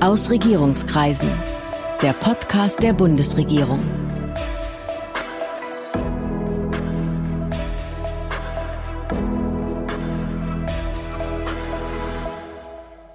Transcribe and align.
Aus 0.00 0.30
Regierungskreisen. 0.30 1.30
Der 2.02 2.12
Podcast 2.12 2.82
der 2.82 2.92
Bundesregierung. 2.92 3.80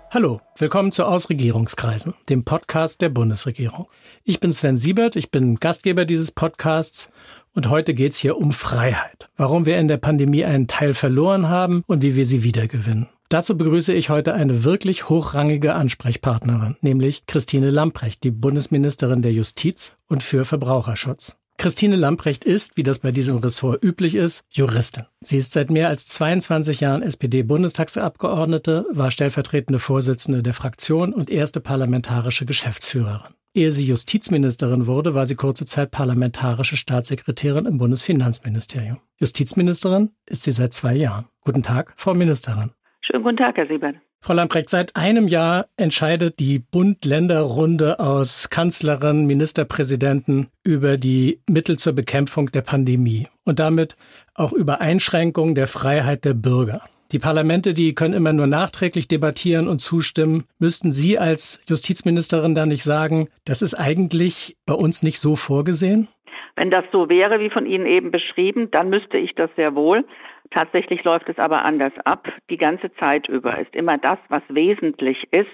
Hallo, 0.10 0.42
willkommen 0.58 0.92
zu 0.92 1.06
Ausregierungskreisen, 1.06 2.16
dem 2.30 2.44
Podcast 2.46 3.02
der 3.02 3.10
Bundesregierung. 3.10 3.88
Ich 4.24 4.40
bin 4.40 4.52
Sven 4.52 4.78
Siebert, 4.78 5.16
ich 5.16 5.30
bin 5.30 5.60
Gastgeber 5.60 6.06
dieses 6.06 6.32
Podcasts 6.32 7.12
und 7.54 7.70
heute 7.70 7.94
geht's 7.94 8.18
hier 8.18 8.38
um 8.38 8.52
Freiheit. 8.52 9.30
Warum 9.38 9.68
wir 9.68 9.78
in 9.78 9.88
der 9.88 9.98
Pandemie 9.98 10.46
einen 10.46 10.68
Teil 10.68 10.96
verloren 10.96 11.48
haben 11.48 11.84
und 11.86 12.02
wie 12.02 12.16
wir 12.16 12.26
sie 12.26 12.42
wiedergewinnen. 12.42 13.08
Dazu 13.32 13.56
begrüße 13.56 13.94
ich 13.94 14.10
heute 14.10 14.34
eine 14.34 14.66
wirklich 14.66 15.08
hochrangige 15.08 15.74
Ansprechpartnerin, 15.74 16.76
nämlich 16.82 17.26
Christine 17.28 17.70
Lamprecht, 17.70 18.26
die 18.26 18.30
Bundesministerin 18.30 19.22
der 19.22 19.32
Justiz 19.32 19.94
und 20.10 20.22
für 20.22 20.44
Verbraucherschutz. 20.44 21.38
Christine 21.58 21.96
Lamprecht 21.96 22.44
ist, 22.44 22.76
wie 22.76 22.84
das 22.84 23.00
bei 23.00 23.14
diesem 23.14 23.38
Ressort 23.38 23.82
üblich 23.82 24.16
ist, 24.16 24.44
Juristin. 24.50 25.06
Sie 25.22 25.38
ist 25.38 25.54
seit 25.54 25.72
mehr 25.72 25.88
als 25.88 26.08
22 26.08 26.82
Jahren 26.82 27.04
SPD-Bundestagsabgeordnete, 27.04 28.86
war 28.92 29.12
stellvertretende 29.12 29.80
Vorsitzende 29.80 30.44
der 30.44 30.54
Fraktion 30.54 31.14
und 31.14 31.30
erste 31.30 31.62
parlamentarische 31.62 32.46
Geschäftsführerin. 32.46 33.34
Ehe 33.54 33.72
sie 33.72 33.86
Justizministerin 33.86 34.88
wurde, 34.88 35.16
war 35.16 35.26
sie 35.26 35.36
kurze 35.36 35.66
Zeit 35.66 35.92
parlamentarische 35.92 36.76
Staatssekretärin 36.76 37.66
im 37.66 37.78
Bundesfinanzministerium. 37.78 39.00
Justizministerin 39.22 40.12
ist 40.26 40.44
sie 40.44 40.52
seit 40.52 40.74
zwei 40.74 40.96
Jahren. 40.96 41.28
Guten 41.46 41.64
Tag, 41.64 41.94
Frau 41.96 42.14
Ministerin. 42.14 42.72
Schönen 43.04 43.24
guten 43.24 43.38
Tag, 43.38 43.58
Herr 43.58 43.68
Siebert. 43.68 43.96
Frau 44.24 44.34
Lamprecht, 44.34 44.70
seit 44.70 44.96
einem 44.96 45.28
Jahr 45.28 45.66
entscheidet 45.78 46.40
die 46.40 46.60
Bund-Länder-Runde 46.60 48.00
aus 48.00 48.52
Kanzlerin, 48.52 49.26
Ministerpräsidenten 49.26 50.48
über 50.64 50.98
die 50.98 51.40
Mittel 51.50 51.78
zur 51.78 51.94
Bekämpfung 51.94 52.52
der 52.52 52.62
Pandemie 52.62 53.28
und 53.46 53.58
damit 53.58 53.96
auch 54.36 54.54
über 54.54 54.80
Einschränkungen 54.80 55.56
der 55.56 55.66
Freiheit 55.66 56.24
der 56.24 56.36
Bürger. 56.36 56.82
Die 57.12 57.18
Parlamente, 57.18 57.74
die 57.74 57.96
können 57.96 58.14
immer 58.14 58.32
nur 58.32 58.46
nachträglich 58.46 59.08
debattieren 59.08 59.68
und 59.68 59.80
zustimmen. 59.80 60.44
Müssten 60.60 60.92
Sie 60.92 61.18
als 61.18 61.62
Justizministerin 61.68 62.54
da 62.54 62.68
nicht 62.68 62.84
sagen, 62.84 63.28
das 63.46 63.64
ist 63.64 63.74
eigentlich 63.74 64.56
bei 64.68 64.76
uns 64.76 65.02
nicht 65.02 65.20
so 65.20 65.36
vorgesehen? 65.36 66.08
Wenn 66.56 66.70
das 66.70 66.86
so 66.92 67.10
wäre, 67.10 67.40
wie 67.40 67.50
von 67.50 67.66
Ihnen 67.66 67.88
eben 67.88 68.12
beschrieben, 68.12 68.70
dann 68.72 68.90
müsste 68.90 69.18
ich 69.18 69.34
das 69.36 69.50
sehr 69.56 69.74
wohl. 69.74 70.06
Tatsächlich 70.52 71.06
läuft 71.06 71.30
es 71.30 71.40
aber 71.40 71.64
anders 71.64 71.94
ab. 72.04 72.28
Die 72.50 72.58
ganze 72.58 72.94
Zeit 72.96 73.30
über 73.30 73.58
ist 73.58 73.74
immer 73.74 73.98
das, 73.98 74.20
was 74.28 74.44
wesentlich 74.50 75.32
ist, 75.32 75.48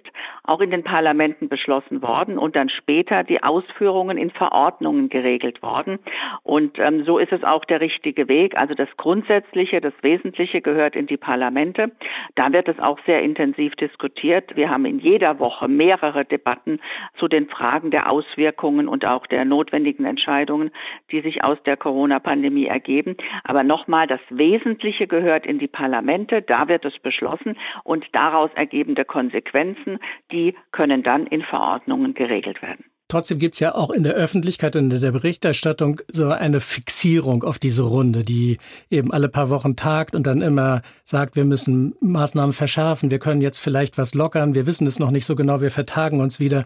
auch 0.43 0.59
in 0.59 0.71
den 0.71 0.83
Parlamenten 0.83 1.49
beschlossen 1.49 2.01
worden 2.01 2.39
und 2.39 2.55
dann 2.55 2.67
später 2.69 3.23
die 3.23 3.43
Ausführungen 3.43 4.17
in 4.17 4.31
Verordnungen 4.31 5.09
geregelt 5.09 5.61
worden. 5.61 5.99
Und 6.41 6.79
ähm, 6.79 7.05
so 7.05 7.19
ist 7.19 7.31
es 7.31 7.43
auch 7.43 7.63
der 7.65 7.79
richtige 7.79 8.27
Weg. 8.27 8.57
Also 8.57 8.73
das 8.73 8.89
Grundsätzliche, 8.97 9.81
das 9.81 9.93
Wesentliche 10.01 10.61
gehört 10.61 10.95
in 10.95 11.05
die 11.05 11.17
Parlamente. 11.17 11.91
Da 12.33 12.51
wird 12.51 12.67
es 12.67 12.79
auch 12.79 12.97
sehr 13.05 13.21
intensiv 13.21 13.75
diskutiert. 13.75 14.55
Wir 14.55 14.71
haben 14.71 14.85
in 14.85 14.97
jeder 14.97 15.37
Woche 15.37 15.67
mehrere 15.67 16.25
Debatten 16.25 16.79
zu 17.19 17.27
den 17.27 17.47
Fragen 17.49 17.91
der 17.91 18.11
Auswirkungen 18.11 18.87
und 18.87 19.05
auch 19.05 19.27
der 19.27 19.45
notwendigen 19.45 20.05
Entscheidungen, 20.05 20.71
die 21.11 21.21
sich 21.21 21.43
aus 21.43 21.61
der 21.67 21.77
Corona-Pandemie 21.77 22.65
ergeben. 22.65 23.15
Aber 23.43 23.63
nochmal, 23.63 24.07
das 24.07 24.21
Wesentliche 24.29 24.86
Rechtliche 24.87 25.07
gehört 25.07 25.45
in 25.45 25.59
die 25.59 25.67
Parlamente, 25.67 26.41
da 26.41 26.69
wird 26.69 26.85
es 26.85 26.97
beschlossen 26.99 27.57
und 27.83 28.05
daraus 28.13 28.49
ergebende 28.55 29.03
Konsequenzen, 29.03 29.99
die 30.31 30.55
können 30.71 31.03
dann 31.03 31.27
in 31.27 31.41
Verordnungen 31.41 32.13
geregelt 32.13 32.61
werden. 32.61 32.85
Trotzdem 33.09 33.39
gibt 33.39 33.55
es 33.55 33.59
ja 33.59 33.75
auch 33.75 33.89
in 33.89 34.03
der 34.03 34.13
Öffentlichkeit 34.13 34.75
und 34.75 34.93
in 34.93 35.01
der 35.01 35.11
Berichterstattung 35.11 36.01
so 36.09 36.29
eine 36.29 36.59
Fixierung 36.59 37.43
auf 37.43 37.59
diese 37.59 37.83
Runde, 37.83 38.23
die 38.23 38.57
eben 38.89 39.11
alle 39.11 39.29
paar 39.29 39.49
Wochen 39.49 39.75
tagt 39.75 40.15
und 40.15 40.25
dann 40.25 40.41
immer 40.41 40.81
sagt, 41.03 41.35
wir 41.35 41.45
müssen 41.45 41.95
Maßnahmen 42.01 42.53
verschärfen, 42.53 43.11
wir 43.11 43.19
können 43.19 43.41
jetzt 43.41 43.59
vielleicht 43.59 43.97
was 43.97 44.13
lockern, 44.13 44.55
wir 44.55 44.67
wissen 44.67 44.87
es 44.87 44.99
noch 44.99 45.11
nicht 45.11 45.25
so 45.25 45.35
genau, 45.35 45.61
wir 45.61 45.71
vertagen 45.71 46.21
uns 46.21 46.39
wieder. 46.39 46.65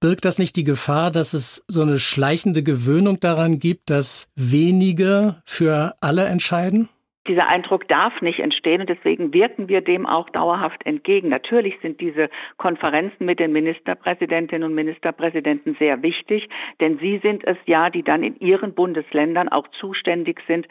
Birgt 0.00 0.24
das 0.24 0.38
nicht 0.38 0.56
die 0.56 0.64
Gefahr, 0.64 1.10
dass 1.10 1.34
es 1.34 1.64
so 1.68 1.82
eine 1.82 1.98
schleichende 1.98 2.62
Gewöhnung 2.62 3.20
daran 3.20 3.58
gibt, 3.58 3.90
dass 3.90 4.28
wenige 4.36 5.42
für 5.44 5.94
alle 6.00 6.24
entscheiden? 6.24 6.88
Dieser 7.28 7.48
Eindruck 7.48 7.86
darf 7.86 8.20
nicht 8.20 8.40
entstehen 8.40 8.80
und 8.80 8.90
deswegen 8.90 9.32
wirken 9.32 9.68
wir 9.68 9.80
dem 9.80 10.06
auch 10.06 10.28
dauerhaft 10.30 10.84
entgegen. 10.84 11.28
Natürlich 11.28 11.78
sind 11.80 12.00
diese 12.00 12.28
Konferenzen 12.56 13.26
mit 13.26 13.38
den 13.38 13.52
Ministerpräsidentinnen 13.52 14.68
und 14.68 14.74
Ministerpräsidenten 14.74 15.76
sehr 15.78 16.02
wichtig, 16.02 16.48
denn 16.80 16.98
sie 16.98 17.18
sind 17.18 17.44
es 17.46 17.56
ja, 17.66 17.90
die 17.90 18.02
dann 18.02 18.24
in 18.24 18.40
ihren 18.40 18.74
Bundesländern 18.74 19.48
auch 19.48 19.68
zuständig 19.68 20.40
sind 20.48 20.66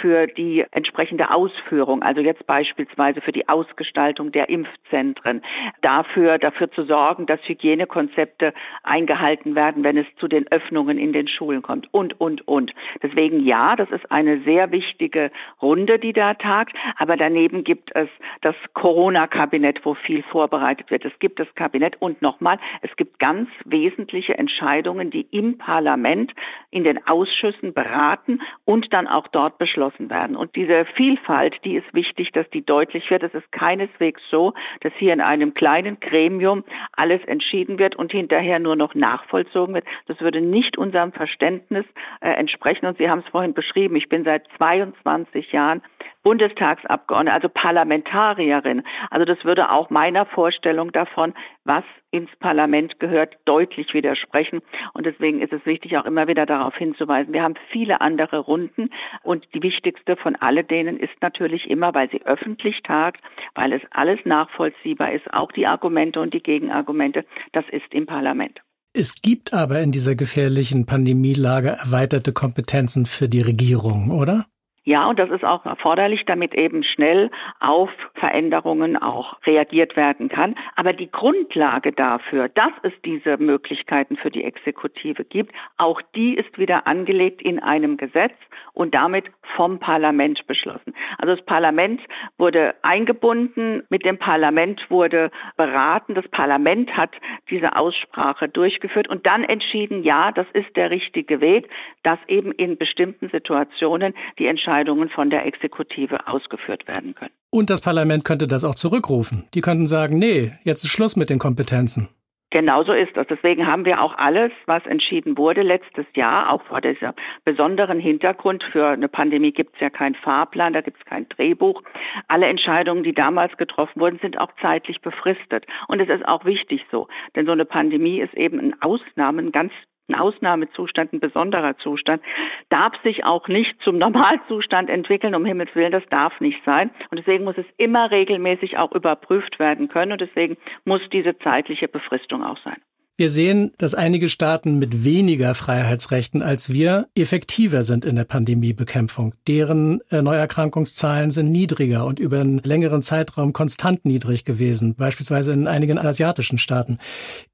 für 0.00 0.26
die 0.26 0.66
entsprechende 0.72 1.34
Ausführung. 1.34 2.02
Also 2.02 2.20
jetzt 2.20 2.46
beispielsweise 2.46 3.22
für 3.22 3.32
die 3.32 3.48
Ausgestaltung 3.48 4.30
der 4.30 4.50
Impfzentren, 4.50 5.40
dafür, 5.80 6.36
dafür 6.36 6.70
zu 6.70 6.84
sorgen, 6.84 7.24
dass 7.24 7.40
Hygienekonzepte 7.48 8.52
eingehalten 8.82 9.54
werden, 9.54 9.84
wenn 9.84 9.96
es 9.96 10.06
zu 10.18 10.28
den 10.28 10.46
Öffnungen 10.52 10.98
in 10.98 11.14
den 11.14 11.28
Schulen 11.28 11.62
kommt 11.62 11.88
und, 11.92 12.20
und, 12.20 12.46
und. 12.46 12.74
Deswegen 13.02 13.40
ja, 13.40 13.74
das 13.74 13.90
ist 13.90 14.12
eine 14.12 14.40
sehr 14.42 14.70
wichtige 14.70 15.30
Runde 15.62 15.93
Runde, 15.94 15.98
die 15.98 16.12
da 16.12 16.34
tagt. 16.34 16.76
Aber 16.96 17.16
daneben 17.16 17.64
gibt 17.64 17.94
es 17.94 18.08
das 18.42 18.54
Corona-Kabinett, 18.74 19.84
wo 19.84 19.94
viel 19.94 20.22
vorbereitet 20.22 20.90
wird. 20.90 21.04
Es 21.04 21.12
gibt 21.18 21.38
das 21.38 21.48
Kabinett 21.54 22.00
und 22.00 22.20
nochmal, 22.22 22.58
es 22.82 22.94
gibt 22.96 23.18
ganz 23.18 23.48
wesentliche 23.64 24.36
Entscheidungen, 24.36 25.10
die 25.10 25.26
im 25.30 25.58
Parlament, 25.58 26.32
in 26.74 26.82
den 26.82 27.06
Ausschüssen 27.06 27.72
beraten 27.72 28.42
und 28.64 28.92
dann 28.92 29.06
auch 29.06 29.28
dort 29.28 29.58
beschlossen 29.58 30.10
werden. 30.10 30.34
Und 30.34 30.56
diese 30.56 30.84
Vielfalt, 30.96 31.54
die 31.64 31.76
ist 31.76 31.94
wichtig, 31.94 32.32
dass 32.32 32.50
die 32.50 32.66
deutlich 32.66 33.08
wird. 33.10 33.22
Es 33.22 33.32
ist 33.32 33.50
keineswegs 33.52 34.20
so, 34.28 34.54
dass 34.80 34.92
hier 34.98 35.12
in 35.12 35.20
einem 35.20 35.54
kleinen 35.54 36.00
Gremium 36.00 36.64
alles 36.92 37.22
entschieden 37.26 37.78
wird 37.78 37.94
und 37.94 38.10
hinterher 38.10 38.58
nur 38.58 38.74
noch 38.74 38.96
nachvollzogen 38.96 39.76
wird. 39.76 39.86
Das 40.08 40.20
würde 40.20 40.40
nicht 40.40 40.76
unserem 40.76 41.12
Verständnis 41.12 41.86
äh, 42.20 42.30
entsprechen. 42.30 42.86
Und 42.86 42.98
Sie 42.98 43.08
haben 43.08 43.20
es 43.20 43.28
vorhin 43.28 43.54
beschrieben. 43.54 43.94
Ich 43.94 44.08
bin 44.08 44.24
seit 44.24 44.48
22 44.58 45.52
Jahren 45.52 45.80
Bundestagsabgeordnete, 46.24 47.34
also 47.34 47.48
Parlamentarierin. 47.48 48.82
Also 49.10 49.24
das 49.24 49.44
würde 49.44 49.70
auch 49.70 49.90
meiner 49.90 50.26
Vorstellung 50.26 50.90
davon, 50.90 51.34
was 51.64 51.84
ins 52.10 52.30
Parlament 52.40 52.98
gehört, 52.98 53.36
deutlich 53.44 53.92
widersprechen. 53.92 54.60
Und 54.94 55.06
deswegen 55.06 55.42
ist 55.42 55.52
es 55.52 55.64
wichtig, 55.66 55.96
auch 55.96 56.06
immer 56.06 56.26
wieder 56.26 56.46
darauf 56.46 56.74
hinzuweisen. 56.76 57.32
Wir 57.32 57.42
haben 57.42 57.54
viele 57.70 58.00
andere 58.00 58.38
Runden 58.38 58.90
und 59.22 59.46
die 59.54 59.62
wichtigste 59.62 60.16
von 60.16 60.34
alledenen 60.36 60.98
ist 60.98 61.14
natürlich 61.20 61.68
immer, 61.68 61.94
weil 61.94 62.10
sie 62.10 62.22
öffentlich 62.24 62.82
tagt, 62.82 63.20
weil 63.54 63.72
es 63.72 63.82
alles 63.90 64.18
nachvollziehbar 64.24 65.12
ist, 65.12 65.32
auch 65.32 65.52
die 65.52 65.66
Argumente 65.66 66.20
und 66.20 66.32
die 66.32 66.42
Gegenargumente, 66.42 67.24
das 67.52 67.64
ist 67.70 67.92
im 67.92 68.06
Parlament. 68.06 68.60
Es 68.96 69.20
gibt 69.20 69.52
aber 69.52 69.80
in 69.80 69.90
dieser 69.90 70.14
gefährlichen 70.14 70.86
Pandemielage 70.86 71.70
erweiterte 71.70 72.32
Kompetenzen 72.32 73.06
für 73.06 73.28
die 73.28 73.40
Regierung, 73.40 74.12
oder? 74.12 74.46
Ja, 74.86 75.08
und 75.08 75.18
das 75.18 75.30
ist 75.30 75.44
auch 75.44 75.64
erforderlich, 75.64 76.24
damit 76.26 76.54
eben 76.54 76.84
schnell 76.84 77.30
auf 77.58 77.88
Veränderungen 78.16 78.98
auch 78.98 79.38
reagiert 79.46 79.96
werden 79.96 80.28
kann. 80.28 80.56
Aber 80.76 80.92
die 80.92 81.10
Grundlage 81.10 81.92
dafür, 81.92 82.50
dass 82.50 82.72
es 82.82 82.92
diese 83.02 83.38
Möglichkeiten 83.38 84.18
für 84.18 84.30
die 84.30 84.44
Exekutive 84.44 85.24
gibt, 85.24 85.54
auch 85.78 86.02
die 86.14 86.34
ist 86.34 86.58
wieder 86.58 86.86
angelegt 86.86 87.40
in 87.40 87.60
einem 87.60 87.96
Gesetz 87.96 88.34
und 88.74 88.94
damit 88.94 89.24
vom 89.56 89.78
Parlament 89.78 90.46
beschlossen. 90.46 90.94
Also 91.16 91.34
das 91.34 91.44
Parlament 91.46 92.02
wurde 92.36 92.74
eingebunden, 92.82 93.84
mit 93.88 94.04
dem 94.04 94.18
Parlament 94.18 94.84
wurde 94.90 95.30
beraten, 95.56 96.14
das 96.14 96.28
Parlament 96.28 96.94
hat 96.94 97.12
diese 97.48 97.76
Aussprache 97.76 98.50
durchgeführt 98.50 99.08
und 99.08 99.26
dann 99.26 99.44
entschieden, 99.44 100.02
ja, 100.02 100.30
das 100.30 100.46
ist 100.52 100.76
der 100.76 100.90
richtige 100.90 101.40
Weg, 101.40 101.70
dass 102.02 102.18
eben 102.28 102.52
in 102.52 102.76
bestimmten 102.76 103.30
Situationen 103.30 104.12
die 104.38 104.46
Entscheidung 104.46 104.73
Entscheidungen 104.74 105.08
von 105.08 105.30
der 105.30 105.46
Exekutive 105.46 106.26
ausgeführt 106.26 106.88
werden 106.88 107.14
können. 107.14 107.30
Und 107.50 107.70
das 107.70 107.80
Parlament 107.80 108.24
könnte 108.24 108.48
das 108.48 108.64
auch 108.64 108.74
zurückrufen. 108.74 109.44
Die 109.54 109.60
könnten 109.60 109.86
sagen, 109.86 110.18
nee, 110.18 110.52
jetzt 110.64 110.84
ist 110.84 110.90
Schluss 110.90 111.14
mit 111.14 111.30
den 111.30 111.38
Kompetenzen. 111.38 112.08
Genauso 112.50 112.92
ist 112.92 113.16
das. 113.16 113.26
Deswegen 113.28 113.66
haben 113.66 113.84
wir 113.84 114.00
auch 114.00 114.16
alles, 114.16 114.52
was 114.66 114.84
entschieden 114.86 115.36
wurde 115.36 115.62
letztes 115.62 116.06
Jahr, 116.14 116.52
auch 116.52 116.62
vor 116.64 116.80
diesem 116.80 117.12
besonderen 117.44 117.98
Hintergrund. 117.98 118.62
Für 118.70 118.88
eine 118.88 119.08
Pandemie 119.08 119.52
gibt 119.52 119.74
es 119.74 119.80
ja 119.80 119.90
keinen 119.90 120.14
Fahrplan, 120.14 120.72
da 120.72 120.80
gibt 120.80 120.98
es 120.98 121.04
kein 121.04 121.28
Drehbuch. 121.28 121.82
Alle 122.28 122.46
Entscheidungen, 122.46 123.02
die 123.02 123.14
damals 123.14 123.56
getroffen 123.56 124.00
wurden, 124.00 124.18
sind 124.20 124.38
auch 124.38 124.50
zeitlich 124.60 125.00
befristet. 125.00 125.66
Und 125.88 126.00
es 126.00 126.08
ist 126.08 126.26
auch 126.26 126.44
wichtig 126.44 126.84
so, 126.92 127.08
denn 127.34 127.46
so 127.46 127.52
eine 127.52 127.64
Pandemie 127.64 128.20
ist 128.20 128.34
eben 128.34 128.60
in 128.60 128.80
Ausnahmen 128.82 129.50
ganz 129.50 129.72
ein 130.08 130.14
Ausnahmezustand, 130.14 131.12
ein 131.12 131.20
besonderer 131.20 131.76
Zustand, 131.78 132.22
darf 132.68 132.92
sich 133.02 133.24
auch 133.24 133.48
nicht 133.48 133.74
zum 133.82 133.98
Normalzustand 133.98 134.90
entwickeln, 134.90 135.34
um 135.34 135.44
Himmels 135.44 135.74
Willen, 135.74 135.92
das 135.92 136.06
darf 136.10 136.40
nicht 136.40 136.62
sein. 136.64 136.90
Und 137.10 137.18
deswegen 137.18 137.44
muss 137.44 137.58
es 137.58 137.66
immer 137.76 138.10
regelmäßig 138.10 138.78
auch 138.78 138.92
überprüft 138.92 139.58
werden 139.58 139.88
können 139.88 140.12
und 140.12 140.20
deswegen 140.20 140.56
muss 140.84 141.00
diese 141.12 141.38
zeitliche 141.38 141.88
Befristung 141.88 142.44
auch 142.44 142.58
sein. 142.58 142.80
Wir 143.16 143.28
sehen, 143.28 143.70
dass 143.78 143.94
einige 143.94 144.28
Staaten 144.28 144.80
mit 144.80 145.04
weniger 145.04 145.54
Freiheitsrechten 145.54 146.42
als 146.42 146.72
wir 146.72 147.06
effektiver 147.14 147.84
sind 147.84 148.04
in 148.04 148.16
der 148.16 148.24
Pandemiebekämpfung. 148.24 149.34
Deren 149.46 150.00
äh, 150.10 150.20
Neuerkrankungszahlen 150.20 151.30
sind 151.30 151.52
niedriger 151.52 152.06
und 152.06 152.18
über 152.18 152.40
einen 152.40 152.58
längeren 152.58 153.02
Zeitraum 153.02 153.52
konstant 153.52 154.04
niedrig 154.04 154.44
gewesen, 154.44 154.96
beispielsweise 154.96 155.52
in 155.52 155.68
einigen 155.68 155.96
asiatischen 155.96 156.58
Staaten. 156.58 156.98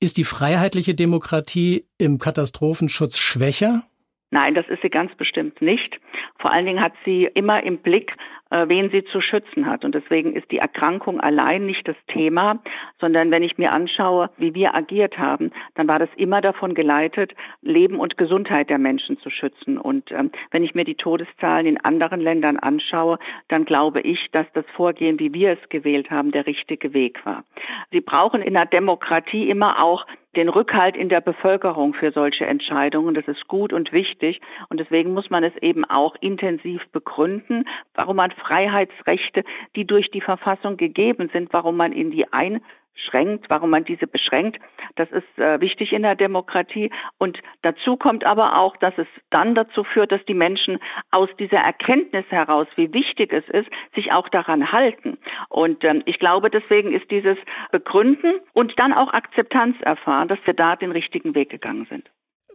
Ist 0.01 0.17
die 0.17 0.25
freiheitliche 0.25 0.95
Demokratie 0.95 1.85
im 1.99 2.17
Katastrophenschutz 2.17 3.19
schwächer? 3.19 3.83
Nein, 4.31 4.55
das 4.55 4.65
ist 4.69 4.81
sie 4.81 4.89
ganz 4.89 5.15
bestimmt 5.17 5.61
nicht. 5.61 6.01
Vor 6.39 6.53
allen 6.53 6.65
Dingen 6.65 6.81
hat 6.81 6.95
sie 7.05 7.29
immer 7.35 7.62
im 7.65 7.83
Blick, 7.83 8.12
wen 8.50 8.91
sie 8.91 9.05
zu 9.05 9.20
schützen 9.20 9.67
hat. 9.67 9.85
Und 9.85 9.94
deswegen 9.94 10.35
ist 10.35 10.50
die 10.50 10.58
Erkrankung 10.58 11.20
allein 11.20 11.67
nicht 11.67 11.87
das 11.87 11.97
Thema, 12.08 12.61
sondern 13.00 13.31
wenn 13.31 13.43
ich 13.43 13.58
mir 13.58 13.73
anschaue, 13.73 14.31
wie 14.37 14.55
wir 14.55 14.75
agiert 14.75 15.19
haben, 15.19 15.50
dann 15.75 15.88
war 15.88 15.99
das 15.99 16.08
immer 16.17 16.41
davon 16.41 16.75
geleitet, 16.75 17.32
Leben 17.62 17.99
und 17.99 18.17
Gesundheit 18.17 18.70
der 18.70 18.79
Menschen 18.79 19.19
zu 19.19 19.31
schützen. 19.31 19.79
Und 19.79 20.11
ähm, 20.12 20.31
wenn 20.50 20.64
ich 20.64 20.75
mir 20.75 20.85
die 20.85 20.94
Todeszahlen 20.94 21.67
in 21.67 21.79
anderen 21.79 22.20
Ländern 22.20 22.56
anschaue, 22.56 23.19
dann 23.49 23.64
glaube 23.64 24.00
ich, 24.00 24.29
dass 24.32 24.47
das 24.55 24.64
Vorgehen, 24.75 25.19
wie 25.19 25.32
wir 25.32 25.52
es 25.52 25.69
gewählt 25.69 26.11
haben, 26.11 26.32
der 26.32 26.47
richtige 26.47 26.93
Weg 26.93 27.25
war. 27.25 27.44
Sie 27.91 28.00
brauchen 28.00 28.43
in 28.43 28.55
der 28.55 28.67
Demokratie 28.67 29.49
immer 29.49 29.82
auch 29.82 30.06
den 30.37 30.49
Rückhalt 30.49 30.97
in 30.97 31.09
der 31.09 31.21
Bevölkerung 31.21 31.94
für 31.94 32.12
solche 32.12 32.47
Entscheidungen. 32.47 33.15
Das 33.15 33.27
ist 33.27 33.49
gut 33.49 33.73
und 33.73 33.93
wichtig. 33.93 34.41
Und 34.69 34.79
deswegen 34.79 35.12
muss 35.12 35.31
man 35.31 35.44
es 35.44 35.56
eben 35.61 35.85
auch 35.85 36.15
intensiv 36.21 36.82
begründen, 36.93 37.65
warum 37.94 38.17
man 38.17 38.31
Freiheitsrechte, 38.31 39.44
die 39.77 39.87
durch 39.87 40.11
die 40.11 40.21
Verfassung 40.21 40.77
gegeben 40.77 41.31
sind, 41.32 41.53
warum 41.53 41.77
man 41.77 41.93
in 41.93 42.11
die 42.11 42.32
ein 42.32 42.61
schränkt, 42.94 43.48
warum 43.48 43.70
man 43.70 43.84
diese 43.84 44.06
beschränkt. 44.06 44.60
Das 44.96 45.10
ist 45.10 45.38
äh, 45.38 45.60
wichtig 45.60 45.92
in 45.92 46.02
der 46.02 46.14
Demokratie. 46.14 46.90
Und 47.19 47.38
dazu 47.62 47.96
kommt 47.96 48.25
aber 48.25 48.58
auch, 48.58 48.76
dass 48.76 48.94
es 48.98 49.06
dann 49.31 49.54
dazu 49.54 49.84
führt, 49.84 50.12
dass 50.12 50.25
die 50.26 50.34
Menschen 50.34 50.78
aus 51.10 51.28
dieser 51.38 51.58
Erkenntnis 51.58 52.25
heraus, 52.28 52.66
wie 52.76 52.92
wichtig 52.92 53.32
es 53.32 53.48
ist, 53.48 53.69
sich 53.94 54.12
auch 54.12 54.28
daran 54.28 54.72
halten. 54.72 55.19
Und 55.48 55.84
ähm, 55.84 56.02
ich 56.06 56.19
glaube, 56.19 56.50
deswegen 56.50 56.92
ist 56.92 57.10
dieses 57.10 57.38
Begründen 57.72 58.40
und 58.52 58.78
dann 58.78 58.92
auch 58.92 59.12
Akzeptanz 59.12 59.76
erfahren, 59.81 60.28
dass 60.28 60.38
wir 60.44 60.54
da 60.54 60.76
den 60.76 60.92
richtigen 60.92 61.34
Weg 61.34 61.50
gegangen 61.50 61.87
sind. 61.88 62.10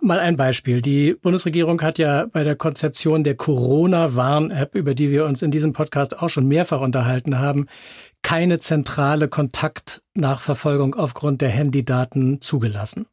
Mal 0.05 0.19
ein 0.19 0.37
Beispiel. 0.37 0.83
Die 0.83 1.15
Bundesregierung 1.15 1.81
hat 1.81 1.97
ja 1.97 2.27
bei 2.31 2.43
der 2.43 2.55
Konzeption 2.55 3.23
der 3.23 3.33
Corona-Warn-App, 3.33 4.75
über 4.75 4.93
die 4.93 5.09
wir 5.09 5.25
uns 5.25 5.41
in 5.41 5.49
diesem 5.49 5.73
Podcast 5.73 6.19
auch 6.19 6.29
schon 6.29 6.47
mehrfach 6.47 6.79
unterhalten 6.79 7.39
haben, 7.39 7.65
keine 8.21 8.59
zentrale 8.59 9.29
Kontaktnachverfolgung 9.29 10.93
aufgrund 10.93 11.41
der 11.41 11.49
Handydaten 11.49 12.39
zugelassen. 12.39 13.07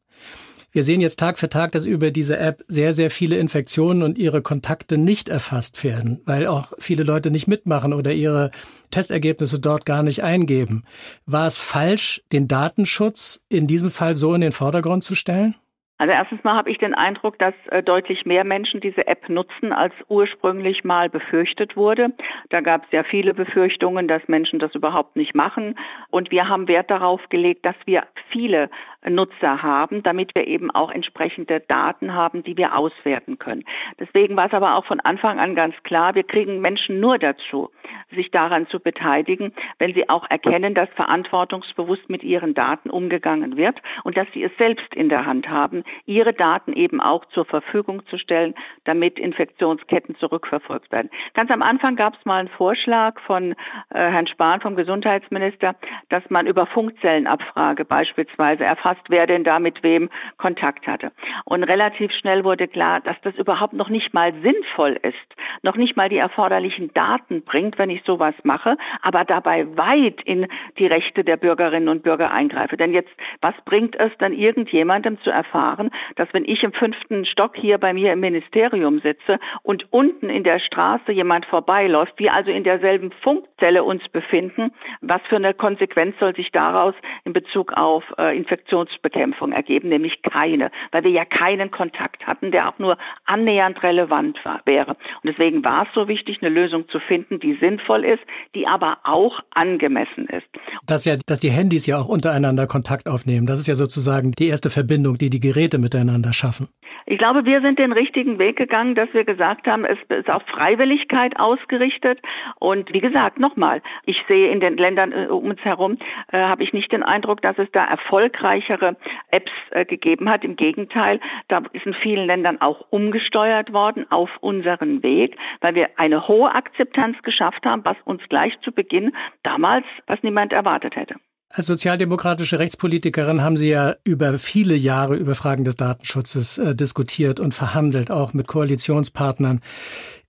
Wir 0.71 0.83
sehen 0.83 1.01
jetzt 1.01 1.17
Tag 1.17 1.39
für 1.39 1.49
Tag, 1.49 1.71
dass 1.71 1.85
über 1.85 2.11
diese 2.11 2.37
App 2.37 2.63
sehr, 2.67 2.93
sehr 2.93 3.09
viele 3.09 3.37
Infektionen 3.37 4.03
und 4.03 4.19
ihre 4.19 4.43
Kontakte 4.43 4.99
nicht 4.99 5.29
erfasst 5.29 5.83
werden, 5.83 6.21
weil 6.25 6.45
auch 6.45 6.73
viele 6.77 7.01
Leute 7.01 7.31
nicht 7.31 7.47
mitmachen 7.47 7.93
oder 7.93 8.13
ihre 8.13 8.51
Testergebnisse 8.91 9.59
dort 9.59 9.87
gar 9.87 10.03
nicht 10.03 10.21
eingeben. 10.21 10.83
War 11.25 11.47
es 11.47 11.57
falsch, 11.57 12.21
den 12.31 12.47
Datenschutz 12.47 13.39
in 13.49 13.65
diesem 13.65 13.89
Fall 13.89 14.15
so 14.15 14.35
in 14.35 14.41
den 14.41 14.51
Vordergrund 14.51 15.03
zu 15.03 15.15
stellen? 15.15 15.55
Also 15.99 16.11
erstens 16.11 16.43
mal 16.43 16.55
habe 16.55 16.71
ich 16.71 16.79
den 16.79 16.95
Eindruck, 16.95 17.37
dass 17.39 17.53
äh, 17.69 17.83
deutlich 17.83 18.25
mehr 18.25 18.43
Menschen 18.43 18.81
diese 18.81 19.07
App 19.07 19.29
nutzen, 19.29 19.71
als 19.71 19.93
ursprünglich 20.09 20.83
mal 20.83 21.09
befürchtet 21.09 21.77
wurde. 21.77 22.13
Da 22.49 22.61
gab 22.61 22.85
es 22.85 22.91
ja 22.91 23.03
viele 23.03 23.33
Befürchtungen, 23.33 24.07
dass 24.07 24.27
Menschen 24.27 24.59
das 24.59 24.73
überhaupt 24.73 25.15
nicht 25.15 25.35
machen. 25.35 25.77
Und 26.09 26.31
wir 26.31 26.49
haben 26.49 26.67
Wert 26.67 26.89
darauf 26.89 27.21
gelegt, 27.29 27.65
dass 27.65 27.75
wir 27.85 28.03
viele 28.31 28.69
Nutzer 29.09 29.61
haben, 29.61 30.03
damit 30.03 30.35
wir 30.35 30.47
eben 30.47 30.71
auch 30.71 30.91
entsprechende 30.91 31.59
Daten 31.61 32.13
haben, 32.13 32.43
die 32.43 32.57
wir 32.57 32.75
auswerten 32.77 33.39
können. 33.39 33.63
Deswegen 33.99 34.35
war 34.35 34.47
es 34.47 34.53
aber 34.53 34.75
auch 34.75 34.85
von 34.85 34.99
Anfang 34.99 35.39
an 35.39 35.55
ganz 35.55 35.75
klar, 35.83 36.15
wir 36.15 36.23
kriegen 36.23 36.61
Menschen 36.61 36.99
nur 36.99 37.17
dazu, 37.17 37.69
sich 38.11 38.31
daran 38.31 38.67
zu 38.67 38.79
beteiligen, 38.79 39.53
wenn 39.79 39.93
sie 39.93 40.09
auch 40.09 40.29
erkennen, 40.29 40.73
dass 40.73 40.89
verantwortungsbewusst 40.89 42.09
mit 42.09 42.23
ihren 42.23 42.53
Daten 42.53 42.89
umgegangen 42.89 43.57
wird 43.57 43.81
und 44.03 44.17
dass 44.17 44.27
sie 44.33 44.43
es 44.43 44.51
selbst 44.57 44.93
in 44.95 45.09
der 45.09 45.25
Hand 45.25 45.49
haben, 45.49 45.83
ihre 46.05 46.33
Daten 46.33 46.73
eben 46.73 47.01
auch 47.01 47.25
zur 47.25 47.45
Verfügung 47.45 48.05
zu 48.07 48.17
stellen, 48.17 48.53
damit 48.85 49.19
Infektionsketten 49.19 50.15
zurückverfolgt 50.15 50.91
werden. 50.91 51.09
Ganz 51.33 51.51
am 51.51 51.61
Anfang 51.61 51.95
gab 51.95 52.15
es 52.15 52.25
mal 52.25 52.39
einen 52.39 52.49
Vorschlag 52.49 53.19
von 53.21 53.51
äh, 53.51 53.55
Herrn 53.89 54.27
Spahn, 54.27 54.61
vom 54.61 54.75
Gesundheitsminister, 54.75 55.75
dass 56.09 56.23
man 56.29 56.47
über 56.47 56.65
Funkzellenabfrage 56.67 57.85
beispielsweise 57.85 58.63
erfasst, 58.63 58.92
wer 59.07 59.27
denn 59.27 59.43
da 59.43 59.59
mit 59.59 59.83
wem 59.83 60.09
Kontakt 60.37 60.87
hatte. 60.87 61.11
Und 61.45 61.63
relativ 61.63 62.11
schnell 62.11 62.43
wurde 62.43 62.67
klar, 62.67 63.01
dass 63.01 63.19
das 63.21 63.35
überhaupt 63.35 63.73
noch 63.73 63.89
nicht 63.89 64.13
mal 64.13 64.33
sinnvoll 64.41 64.99
ist, 65.01 65.15
noch 65.61 65.75
nicht 65.75 65.95
mal 65.95 66.09
die 66.09 66.17
erforderlichen 66.17 66.93
Daten 66.93 67.43
bringt, 67.43 67.77
wenn 67.77 67.89
ich 67.89 68.03
sowas 68.03 68.35
mache, 68.43 68.77
aber 69.01 69.25
dabei 69.25 69.65
weit 69.77 70.21
in 70.23 70.47
die 70.77 70.87
Rechte 70.87 71.23
der 71.23 71.37
Bürgerinnen 71.37 71.89
und 71.89 72.03
Bürger 72.03 72.31
eingreife. 72.31 72.77
Denn 72.77 72.93
jetzt, 72.93 73.11
was 73.41 73.55
bringt 73.65 73.95
es 73.95 74.11
dann 74.19 74.33
irgendjemandem 74.33 75.19
zu 75.21 75.29
erfahren, 75.29 75.91
dass 76.15 76.27
wenn 76.33 76.45
ich 76.45 76.63
im 76.63 76.73
fünften 76.73 77.25
Stock 77.25 77.55
hier 77.55 77.77
bei 77.77 77.93
mir 77.93 78.13
im 78.13 78.19
Ministerium 78.19 78.99
sitze 78.99 79.39
und 79.63 79.91
unten 79.91 80.29
in 80.29 80.43
der 80.43 80.59
Straße 80.59 81.11
jemand 81.11 81.45
vorbeiläuft, 81.45 82.13
wir 82.17 82.33
also 82.33 82.51
in 82.51 82.63
derselben 82.63 83.11
Funkzelle 83.21 83.83
uns 83.83 84.07
befinden, 84.09 84.71
was 85.01 85.21
für 85.29 85.35
eine 85.35 85.53
Konsequenz 85.53 86.15
soll 86.19 86.35
sich 86.35 86.51
daraus 86.51 86.95
in 87.25 87.33
Bezug 87.33 87.73
auf 87.73 88.03
äh, 88.17 88.35
Infektionsbekämpfung 88.83 89.51
ergeben, 89.51 89.89
nämlich 89.89 90.21
keine, 90.21 90.71
weil 90.91 91.03
wir 91.03 91.11
ja 91.11 91.25
keinen 91.25 91.71
Kontakt 91.71 92.25
hatten, 92.25 92.51
der 92.51 92.69
auch 92.69 92.79
nur 92.79 92.97
annähernd 93.25 93.81
relevant 93.83 94.37
war, 94.43 94.61
wäre. 94.65 94.91
Und 94.91 95.25
deswegen 95.25 95.63
war 95.63 95.83
es 95.83 95.89
so 95.93 96.07
wichtig, 96.07 96.39
eine 96.41 96.49
Lösung 96.49 96.87
zu 96.89 96.99
finden, 96.99 97.39
die 97.39 97.57
sinnvoll 97.59 98.03
ist, 98.05 98.21
die 98.55 98.67
aber 98.67 98.97
auch 99.03 99.39
angemessen 99.51 100.27
ist. 100.27 100.47
Dass 100.85 101.05
ja, 101.05 101.15
dass 101.25 101.39
die 101.39 101.51
Handys 101.51 101.85
ja 101.85 101.97
auch 101.97 102.07
untereinander 102.07 102.67
Kontakt 102.67 103.07
aufnehmen, 103.07 103.47
das 103.47 103.59
ist 103.59 103.67
ja 103.67 103.75
sozusagen 103.75 104.31
die 104.31 104.47
erste 104.47 104.69
Verbindung, 104.69 105.17
die 105.17 105.29
die 105.29 105.39
Geräte 105.39 105.77
miteinander 105.77 106.33
schaffen? 106.33 106.67
Ich 107.05 107.17
glaube, 107.17 107.45
wir 107.45 107.61
sind 107.61 107.79
den 107.79 107.91
richtigen 107.91 108.39
Weg 108.39 108.55
gegangen, 108.55 108.95
dass 108.95 109.13
wir 109.13 109.25
gesagt 109.25 109.67
haben, 109.67 109.85
es 109.85 109.97
ist 110.09 110.29
auf 110.29 110.43
Freiwilligkeit 110.43 111.37
ausgerichtet. 111.37 112.19
Und 112.59 112.93
wie 112.93 113.01
gesagt, 113.01 113.39
nochmal, 113.39 113.81
ich 114.05 114.17
sehe 114.27 114.49
in 114.49 114.59
den 114.59 114.77
Ländern 114.77 115.11
äh, 115.11 115.27
um 115.27 115.49
uns 115.49 115.59
herum, 115.61 115.97
äh, 116.31 116.37
habe 116.37 116.63
ich 116.63 116.73
nicht 116.73 116.91
den 116.91 117.03
Eindruck, 117.03 117.41
dass 117.41 117.57
es 117.57 117.69
da 117.71 117.83
erfolgreichere 117.83 118.95
Apps 119.31 119.51
äh, 119.71 119.85
gegeben 119.85 120.29
hat. 120.29 120.43
Im 120.43 120.55
Gegenteil, 120.55 121.19
da 121.49 121.61
ist 121.73 121.85
in 121.85 121.93
vielen 121.93 122.25
Ländern 122.25 122.61
auch 122.61 122.85
umgesteuert 122.89 123.73
worden 123.73 124.09
auf 124.09 124.29
unseren 124.39 125.03
Weg, 125.03 125.37
weil 125.61 125.75
wir 125.75 125.89
eine 125.97 126.27
hohe 126.27 126.53
Akzeptanz 126.53 127.21
geschafft 127.23 127.65
haben, 127.65 127.83
was 127.83 127.97
uns 128.05 128.21
gleich 128.29 128.57
zu 128.61 128.71
Beginn 128.71 129.13
damals, 129.43 129.85
was 130.07 130.21
niemand 130.23 130.53
erwartet 130.53 130.95
hätte. 130.95 131.12
Als 131.55 131.67
sozialdemokratische 131.67 132.57
Rechtspolitikerin 132.57 133.43
haben 133.43 133.57
Sie 133.57 133.69
ja 133.69 133.95
über 134.03 134.39
viele 134.39 134.75
Jahre 134.75 135.15
über 135.15 135.35
Fragen 135.35 135.63
des 135.63 135.75
Datenschutzes 135.75 136.57
äh, 136.57 136.73
diskutiert 136.73 137.39
und 137.39 137.53
verhandelt, 137.53 138.09
auch 138.09 138.33
mit 138.33 138.47
Koalitionspartnern. 138.47 139.61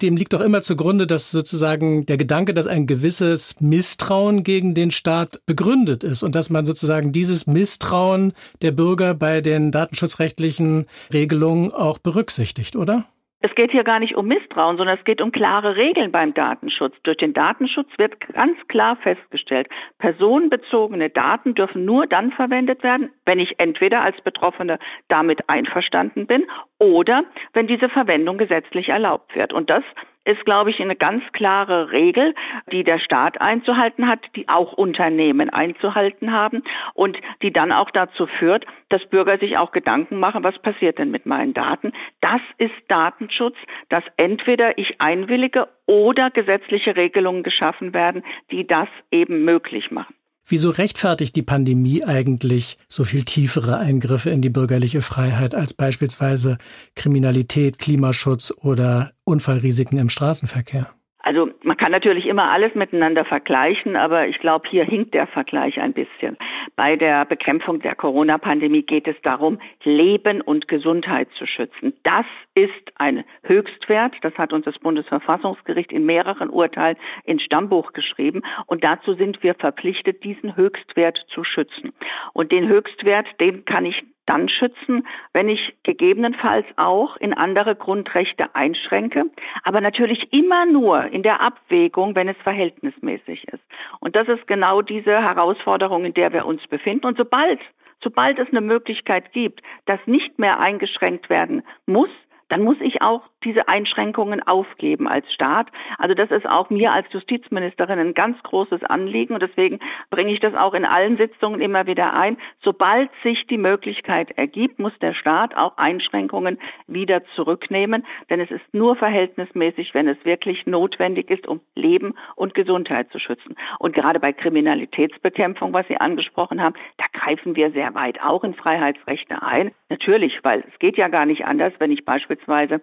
Dem 0.02 0.18
liegt 0.18 0.34
doch 0.34 0.42
immer 0.42 0.60
zugrunde, 0.60 1.06
dass 1.06 1.30
sozusagen 1.30 2.04
der 2.04 2.18
Gedanke, 2.18 2.52
dass 2.52 2.66
ein 2.66 2.86
gewisses 2.86 3.54
Misstrauen 3.58 4.44
gegen 4.44 4.74
den 4.74 4.90
Staat 4.90 5.40
begründet 5.46 6.04
ist 6.04 6.22
und 6.22 6.34
dass 6.34 6.50
man 6.50 6.66
sozusagen 6.66 7.10
dieses 7.10 7.46
Misstrauen 7.46 8.34
der 8.60 8.72
Bürger 8.72 9.14
bei 9.14 9.40
den 9.40 9.72
datenschutzrechtlichen 9.72 10.84
Regelungen 11.10 11.72
auch 11.72 11.96
berücksichtigt, 11.96 12.76
oder? 12.76 13.06
Es 13.44 13.54
geht 13.54 13.72
hier 13.72 13.84
gar 13.84 14.00
nicht 14.00 14.16
um 14.16 14.26
Misstrauen, 14.26 14.78
sondern 14.78 14.96
es 14.96 15.04
geht 15.04 15.20
um 15.20 15.30
klare 15.30 15.76
Regeln 15.76 16.10
beim 16.10 16.32
Datenschutz. 16.32 16.94
Durch 17.02 17.18
den 17.18 17.34
Datenschutz 17.34 17.88
wird 17.98 18.18
ganz 18.32 18.56
klar 18.68 18.96
festgestellt, 18.96 19.68
personenbezogene 19.98 21.10
Daten 21.10 21.54
dürfen 21.54 21.84
nur 21.84 22.06
dann 22.06 22.32
verwendet 22.32 22.82
werden, 22.82 23.10
wenn 23.26 23.38
ich 23.38 23.60
entweder 23.60 24.00
als 24.00 24.18
Betroffene 24.22 24.78
damit 25.08 25.46
einverstanden 25.50 26.26
bin 26.26 26.46
oder 26.78 27.24
wenn 27.52 27.66
diese 27.66 27.90
Verwendung 27.90 28.38
gesetzlich 28.38 28.88
erlaubt 28.88 29.36
wird. 29.36 29.52
Und 29.52 29.68
das 29.68 29.84
ist, 30.24 30.44
glaube 30.44 30.70
ich, 30.70 30.80
eine 30.80 30.96
ganz 30.96 31.22
klare 31.32 31.92
Regel, 31.92 32.34
die 32.72 32.84
der 32.84 32.98
Staat 32.98 33.40
einzuhalten 33.40 34.08
hat, 34.08 34.20
die 34.36 34.48
auch 34.48 34.72
Unternehmen 34.72 35.50
einzuhalten 35.50 36.32
haben 36.32 36.62
und 36.94 37.16
die 37.42 37.52
dann 37.52 37.72
auch 37.72 37.90
dazu 37.90 38.26
führt, 38.26 38.66
dass 38.88 39.04
Bürger 39.06 39.38
sich 39.38 39.58
auch 39.58 39.72
Gedanken 39.72 40.18
machen, 40.18 40.44
was 40.44 40.58
passiert 40.58 40.98
denn 40.98 41.10
mit 41.10 41.26
meinen 41.26 41.54
Daten. 41.54 41.92
Das 42.20 42.40
ist 42.58 42.74
Datenschutz, 42.88 43.56
dass 43.88 44.04
entweder 44.16 44.78
ich 44.78 45.00
einwillige 45.00 45.68
oder 45.86 46.30
gesetzliche 46.30 46.96
Regelungen 46.96 47.42
geschaffen 47.42 47.92
werden, 47.92 48.24
die 48.50 48.66
das 48.66 48.88
eben 49.10 49.44
möglich 49.44 49.90
machen. 49.90 50.14
Wieso 50.46 50.70
rechtfertigt 50.70 51.36
die 51.36 51.42
Pandemie 51.42 52.04
eigentlich 52.04 52.76
so 52.86 53.04
viel 53.04 53.24
tiefere 53.24 53.78
Eingriffe 53.78 54.28
in 54.30 54.42
die 54.42 54.50
bürgerliche 54.50 55.00
Freiheit 55.00 55.54
als 55.54 55.72
beispielsweise 55.72 56.58
Kriminalität, 56.94 57.78
Klimaschutz 57.78 58.52
oder 58.60 59.12
Unfallrisiken 59.24 59.98
im 59.98 60.10
Straßenverkehr? 60.10 60.90
Also 61.20 61.48
man 61.64 61.76
kann 61.76 61.92
natürlich 61.92 62.26
immer 62.26 62.50
alles 62.50 62.74
miteinander 62.74 63.24
vergleichen, 63.24 63.96
aber 63.96 64.28
ich 64.28 64.38
glaube, 64.38 64.68
hier 64.68 64.84
hinkt 64.84 65.14
der 65.14 65.26
Vergleich 65.26 65.80
ein 65.80 65.92
bisschen. 65.92 66.36
Bei 66.76 66.96
der 66.96 67.24
Bekämpfung 67.24 67.80
der 67.80 67.94
Corona-Pandemie 67.94 68.82
geht 68.82 69.08
es 69.08 69.16
darum, 69.22 69.58
Leben 69.82 70.40
und 70.40 70.68
Gesundheit 70.68 71.28
zu 71.38 71.46
schützen. 71.46 71.94
Das 72.02 72.26
ist 72.54 72.92
ein 72.96 73.24
Höchstwert. 73.42 74.14
Das 74.22 74.34
hat 74.34 74.52
uns 74.52 74.64
das 74.64 74.78
Bundesverfassungsgericht 74.78 75.92
in 75.92 76.06
mehreren 76.06 76.50
Urteilen 76.50 76.96
ins 77.24 77.42
Stammbuch 77.42 77.92
geschrieben. 77.92 78.42
Und 78.66 78.84
dazu 78.84 79.14
sind 79.14 79.42
wir 79.42 79.54
verpflichtet, 79.54 80.22
diesen 80.22 80.56
Höchstwert 80.56 81.24
zu 81.28 81.44
schützen. 81.44 81.92
Und 82.32 82.52
den 82.52 82.68
Höchstwert, 82.68 83.26
den 83.40 83.64
kann 83.64 83.86
ich 83.86 84.04
dann 84.26 84.48
schützen, 84.48 85.06
wenn 85.32 85.48
ich 85.48 85.74
gegebenenfalls 85.82 86.66
auch 86.76 87.16
in 87.16 87.34
andere 87.34 87.76
Grundrechte 87.76 88.54
einschränke, 88.54 89.24
aber 89.62 89.80
natürlich 89.80 90.32
immer 90.32 90.66
nur 90.66 91.04
in 91.06 91.22
der 91.22 91.40
Abwägung, 91.54 92.14
wenn 92.14 92.28
es 92.28 92.36
verhältnismäßig 92.42 93.48
ist. 93.48 93.62
Und 94.00 94.16
das 94.16 94.28
ist 94.28 94.46
genau 94.46 94.82
diese 94.82 95.22
Herausforderung, 95.22 96.04
in 96.04 96.14
der 96.14 96.32
wir 96.32 96.46
uns 96.46 96.66
befinden. 96.68 97.06
Und 97.06 97.16
sobald 97.16 97.60
Sobald 98.02 98.38
es 98.38 98.48
eine 98.48 98.60
Möglichkeit 98.60 99.32
gibt, 99.32 99.62
dass 99.86 99.98
nicht 100.04 100.38
mehr 100.38 100.60
eingeschränkt 100.60 101.30
werden 101.30 101.62
muss, 101.86 102.10
dann 102.50 102.62
muss 102.62 102.76
ich 102.80 103.00
auch 103.00 103.22
diese 103.44 103.68
Einschränkungen 103.68 104.42
aufgeben 104.42 105.08
als 105.08 105.30
Staat. 105.32 105.68
Also 105.98 106.14
das 106.14 106.30
ist 106.30 106.46
auch 106.46 106.70
mir 106.70 106.92
als 106.92 107.06
Justizministerin 107.12 107.98
ein 107.98 108.14
ganz 108.14 108.42
großes 108.42 108.82
Anliegen 108.84 109.34
und 109.34 109.42
deswegen 109.42 109.80
bringe 110.10 110.32
ich 110.32 110.40
das 110.40 110.54
auch 110.54 110.74
in 110.74 110.84
allen 110.84 111.16
Sitzungen 111.16 111.60
immer 111.60 111.86
wieder 111.86 112.14
ein. 112.14 112.36
Sobald 112.62 113.10
sich 113.22 113.46
die 113.46 113.58
Möglichkeit 113.58 114.30
ergibt, 114.32 114.78
muss 114.78 114.96
der 115.00 115.14
Staat 115.14 115.56
auch 115.56 115.76
Einschränkungen 115.76 116.58
wieder 116.86 117.24
zurücknehmen, 117.34 118.04
denn 118.30 118.40
es 118.40 118.50
ist 118.50 118.64
nur 118.72 118.96
verhältnismäßig, 118.96 119.94
wenn 119.94 120.08
es 120.08 120.22
wirklich 120.24 120.66
notwendig 120.66 121.30
ist, 121.30 121.46
um 121.46 121.60
Leben 121.74 122.14
und 122.36 122.54
Gesundheit 122.54 123.10
zu 123.10 123.18
schützen. 123.18 123.56
Und 123.78 123.94
gerade 123.94 124.20
bei 124.20 124.32
Kriminalitätsbekämpfung, 124.32 125.72
was 125.72 125.86
Sie 125.88 125.96
angesprochen 125.96 126.62
haben, 126.62 126.74
da 126.96 127.04
greifen 127.12 127.56
wir 127.56 127.70
sehr 127.72 127.94
weit 127.94 128.22
auch 128.22 128.44
in 128.44 128.54
Freiheitsrechte 128.54 129.42
ein. 129.42 129.72
Natürlich, 129.88 130.40
weil 130.42 130.64
es 130.68 130.78
geht 130.78 130.96
ja 130.96 131.08
gar 131.08 131.26
nicht 131.26 131.44
anders, 131.44 131.72
wenn 131.78 131.90
ich 131.90 132.04
beispielsweise 132.04 132.74
äh, 132.74 132.80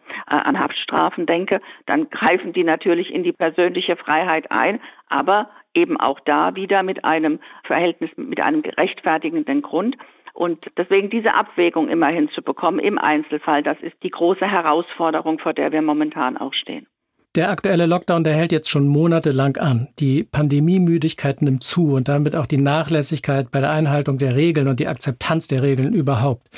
an 0.51 0.59
Haftstrafen 0.59 1.25
denke, 1.25 1.61
dann 1.85 2.09
greifen 2.09 2.53
die 2.53 2.63
natürlich 2.63 3.13
in 3.13 3.23
die 3.23 3.31
persönliche 3.31 3.95
Freiheit 3.95 4.51
ein, 4.51 4.79
aber 5.07 5.49
eben 5.73 5.97
auch 5.99 6.19
da 6.19 6.55
wieder 6.55 6.83
mit 6.83 7.05
einem 7.05 7.39
Verhältnis, 7.63 8.11
mit 8.17 8.41
einem 8.41 8.61
gerechtfertigenden 8.61 9.61
Grund. 9.61 9.95
Und 10.33 10.65
deswegen 10.77 11.09
diese 11.09 11.33
Abwägung 11.33 11.89
immer 11.89 12.07
hinzubekommen 12.07 12.79
im 12.79 12.97
Einzelfall, 12.97 13.63
das 13.63 13.79
ist 13.81 13.95
die 14.03 14.11
große 14.11 14.45
Herausforderung, 14.49 15.39
vor 15.39 15.53
der 15.53 15.71
wir 15.71 15.81
momentan 15.81 16.37
auch 16.37 16.53
stehen. 16.53 16.87
Der 17.35 17.49
aktuelle 17.49 17.85
Lockdown, 17.85 18.25
der 18.25 18.35
hält 18.35 18.51
jetzt 18.51 18.69
schon 18.69 18.89
monatelang 18.89 19.55
an. 19.55 19.87
Die 19.99 20.25
Pandemiemüdigkeit 20.25 21.41
nimmt 21.41 21.63
zu 21.63 21.93
und 21.93 22.09
damit 22.09 22.35
auch 22.35 22.45
die 22.45 22.57
Nachlässigkeit 22.57 23.51
bei 23.51 23.61
der 23.61 23.71
Einhaltung 23.71 24.17
der 24.17 24.35
Regeln 24.35 24.67
und 24.67 24.81
die 24.81 24.87
Akzeptanz 24.87 25.47
der 25.47 25.61
Regeln 25.61 25.93
überhaupt. 25.93 26.49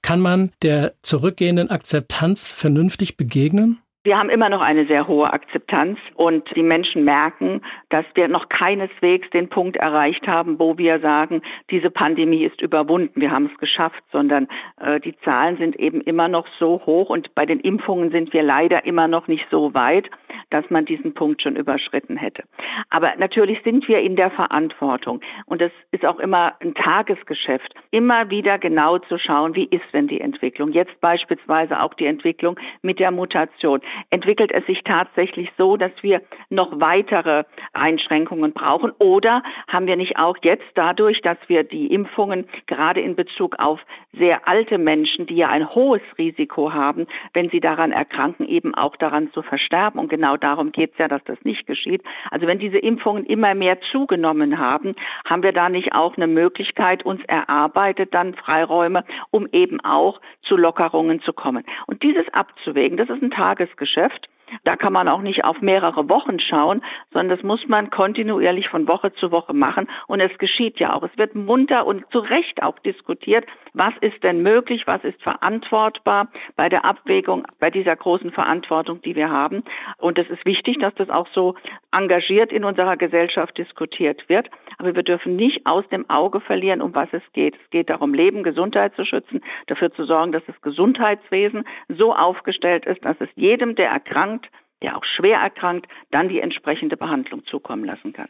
Kann 0.00 0.20
man 0.20 0.50
der 0.62 0.94
zurückgehenden 1.02 1.70
Akzeptanz 1.70 2.50
vernünftig 2.50 3.18
begegnen? 3.18 3.80
Wir 4.06 4.18
haben 4.18 4.28
immer 4.28 4.50
noch 4.50 4.60
eine 4.60 4.84
sehr 4.84 5.08
hohe 5.08 5.32
Akzeptanz 5.32 5.98
und 6.14 6.44
die 6.54 6.62
Menschen 6.62 7.04
merken, 7.04 7.62
dass 7.88 8.04
wir 8.12 8.28
noch 8.28 8.50
keineswegs 8.50 9.30
den 9.30 9.48
Punkt 9.48 9.78
erreicht 9.78 10.28
haben, 10.28 10.58
wo 10.58 10.76
wir 10.76 11.00
sagen, 11.00 11.40
diese 11.70 11.88
Pandemie 11.88 12.44
ist 12.44 12.60
überwunden, 12.60 13.18
wir 13.18 13.30
haben 13.30 13.48
es 13.50 13.58
geschafft, 13.58 14.02
sondern 14.12 14.46
äh, 14.78 15.00
die 15.00 15.16
Zahlen 15.20 15.56
sind 15.56 15.76
eben 15.76 16.02
immer 16.02 16.28
noch 16.28 16.46
so 16.58 16.82
hoch 16.84 17.08
und 17.08 17.34
bei 17.34 17.46
den 17.46 17.60
Impfungen 17.60 18.10
sind 18.10 18.34
wir 18.34 18.42
leider 18.42 18.84
immer 18.84 19.08
noch 19.08 19.26
nicht 19.26 19.46
so 19.50 19.72
weit, 19.72 20.10
dass 20.54 20.70
man 20.70 20.84
diesen 20.84 21.14
Punkt 21.14 21.42
schon 21.42 21.56
überschritten 21.56 22.16
hätte. 22.16 22.44
Aber 22.88 23.12
natürlich 23.18 23.58
sind 23.64 23.88
wir 23.88 23.98
in 23.98 24.14
der 24.14 24.30
Verantwortung 24.30 25.20
und 25.46 25.60
es 25.60 25.72
ist 25.90 26.06
auch 26.06 26.20
immer 26.20 26.54
ein 26.60 26.74
Tagesgeschäft, 26.74 27.74
immer 27.90 28.30
wieder 28.30 28.58
genau 28.58 28.98
zu 28.98 29.18
schauen, 29.18 29.56
wie 29.56 29.64
ist 29.64 29.84
denn 29.92 30.06
die 30.06 30.20
Entwicklung. 30.20 30.70
Jetzt 30.70 31.00
beispielsweise 31.00 31.82
auch 31.82 31.94
die 31.94 32.06
Entwicklung 32.06 32.56
mit 32.82 33.00
der 33.00 33.10
Mutation 33.10 33.80
entwickelt 34.10 34.52
es 34.52 34.64
sich 34.66 34.82
tatsächlich 34.84 35.50
so, 35.58 35.76
dass 35.76 35.90
wir 36.02 36.22
noch 36.50 36.80
weitere 36.80 37.42
Einschränkungen 37.72 38.52
brauchen? 38.52 38.92
Oder 39.00 39.42
haben 39.66 39.88
wir 39.88 39.96
nicht 39.96 40.18
auch 40.18 40.36
jetzt 40.42 40.70
dadurch, 40.76 41.20
dass 41.22 41.38
wir 41.48 41.64
die 41.64 41.88
Impfungen 41.88 42.46
gerade 42.68 43.00
in 43.00 43.16
Bezug 43.16 43.58
auf 43.58 43.80
sehr 44.12 44.46
alte 44.46 44.78
Menschen, 44.78 45.26
die 45.26 45.34
ja 45.34 45.48
ein 45.48 45.74
hohes 45.74 46.02
Risiko 46.16 46.72
haben, 46.72 47.08
wenn 47.32 47.50
sie 47.50 47.58
daran 47.58 47.90
erkranken, 47.90 48.46
eben 48.46 48.72
auch 48.76 48.94
daran 48.96 49.32
zu 49.32 49.42
versterben? 49.42 49.98
Und 49.98 50.10
genau 50.10 50.36
darum 50.44 50.70
geht 50.72 50.92
es 50.92 50.98
ja, 50.98 51.08
dass 51.08 51.24
das 51.24 51.38
nicht 51.44 51.66
geschieht. 51.66 52.02
Also 52.30 52.46
wenn 52.46 52.58
diese 52.58 52.78
Impfungen 52.78 53.24
immer 53.24 53.54
mehr 53.54 53.80
zugenommen 53.90 54.58
haben, 54.58 54.94
haben 55.24 55.42
wir 55.42 55.52
da 55.52 55.68
nicht 55.68 55.94
auch 55.94 56.16
eine 56.16 56.26
Möglichkeit 56.26 57.04
uns 57.04 57.22
erarbeitet, 57.24 58.12
dann 58.14 58.34
Freiräume, 58.34 59.04
um 59.30 59.48
eben 59.52 59.80
auch 59.80 60.20
zu 60.42 60.56
Lockerungen 60.56 61.20
zu 61.22 61.32
kommen. 61.32 61.64
Und 61.86 62.02
dieses 62.02 62.28
abzuwägen, 62.32 62.96
das 62.96 63.08
ist 63.08 63.22
ein 63.22 63.30
Tagesgeschäft. 63.30 63.94
Geschäft. 63.94 64.28
Da 64.64 64.76
kann 64.76 64.92
man 64.92 65.08
auch 65.08 65.20
nicht 65.20 65.44
auf 65.44 65.60
mehrere 65.60 66.08
Wochen 66.08 66.38
schauen, 66.38 66.82
sondern 67.12 67.36
das 67.36 67.44
muss 67.44 67.66
man 67.66 67.90
kontinuierlich 67.90 68.68
von 68.68 68.86
Woche 68.86 69.12
zu 69.14 69.30
Woche 69.30 69.54
machen. 69.54 69.88
Und 70.06 70.20
es 70.20 70.36
geschieht 70.38 70.78
ja 70.78 70.94
auch. 70.94 71.02
Es 71.02 71.16
wird 71.16 71.34
munter 71.34 71.86
und 71.86 72.04
zu 72.10 72.18
Recht 72.18 72.62
auch 72.62 72.78
diskutiert, 72.80 73.46
was 73.74 73.92
ist 74.00 74.22
denn 74.22 74.42
möglich, 74.42 74.86
was 74.86 75.02
ist 75.04 75.20
verantwortbar 75.22 76.28
bei 76.56 76.68
der 76.68 76.84
Abwägung, 76.84 77.44
bei 77.58 77.70
dieser 77.70 77.96
großen 77.96 78.30
Verantwortung, 78.30 79.02
die 79.02 79.16
wir 79.16 79.30
haben. 79.30 79.64
Und 79.98 80.18
es 80.18 80.30
ist 80.30 80.46
wichtig, 80.46 80.78
dass 80.78 80.94
das 80.94 81.10
auch 81.10 81.28
so 81.34 81.56
engagiert 81.92 82.52
in 82.52 82.64
unserer 82.64 82.96
Gesellschaft 82.96 83.58
diskutiert 83.58 84.28
wird. 84.28 84.48
Aber 84.78 84.94
wir 84.94 85.02
dürfen 85.02 85.36
nicht 85.36 85.66
aus 85.66 85.86
dem 85.88 86.08
Auge 86.08 86.40
verlieren, 86.40 86.80
um 86.80 86.94
was 86.94 87.08
es 87.12 87.22
geht. 87.32 87.56
Es 87.56 87.70
geht 87.70 87.90
darum, 87.90 88.14
Leben, 88.14 88.44
Gesundheit 88.44 88.94
zu 88.94 89.04
schützen, 89.04 89.42
dafür 89.66 89.92
zu 89.92 90.04
sorgen, 90.04 90.32
dass 90.32 90.44
das 90.46 90.60
Gesundheitswesen 90.62 91.64
so 91.88 92.14
aufgestellt 92.14 92.86
ist, 92.86 93.04
dass 93.04 93.16
es 93.20 93.28
jedem, 93.34 93.74
der 93.74 93.90
erkrankt, 93.90 94.48
der 94.82 94.96
auch 94.96 95.04
schwer 95.04 95.38
erkrankt, 95.38 95.88
dann 96.10 96.28
die 96.28 96.40
entsprechende 96.40 96.96
Behandlung 96.96 97.44
zukommen 97.46 97.84
lassen 97.84 98.12
kann. 98.12 98.28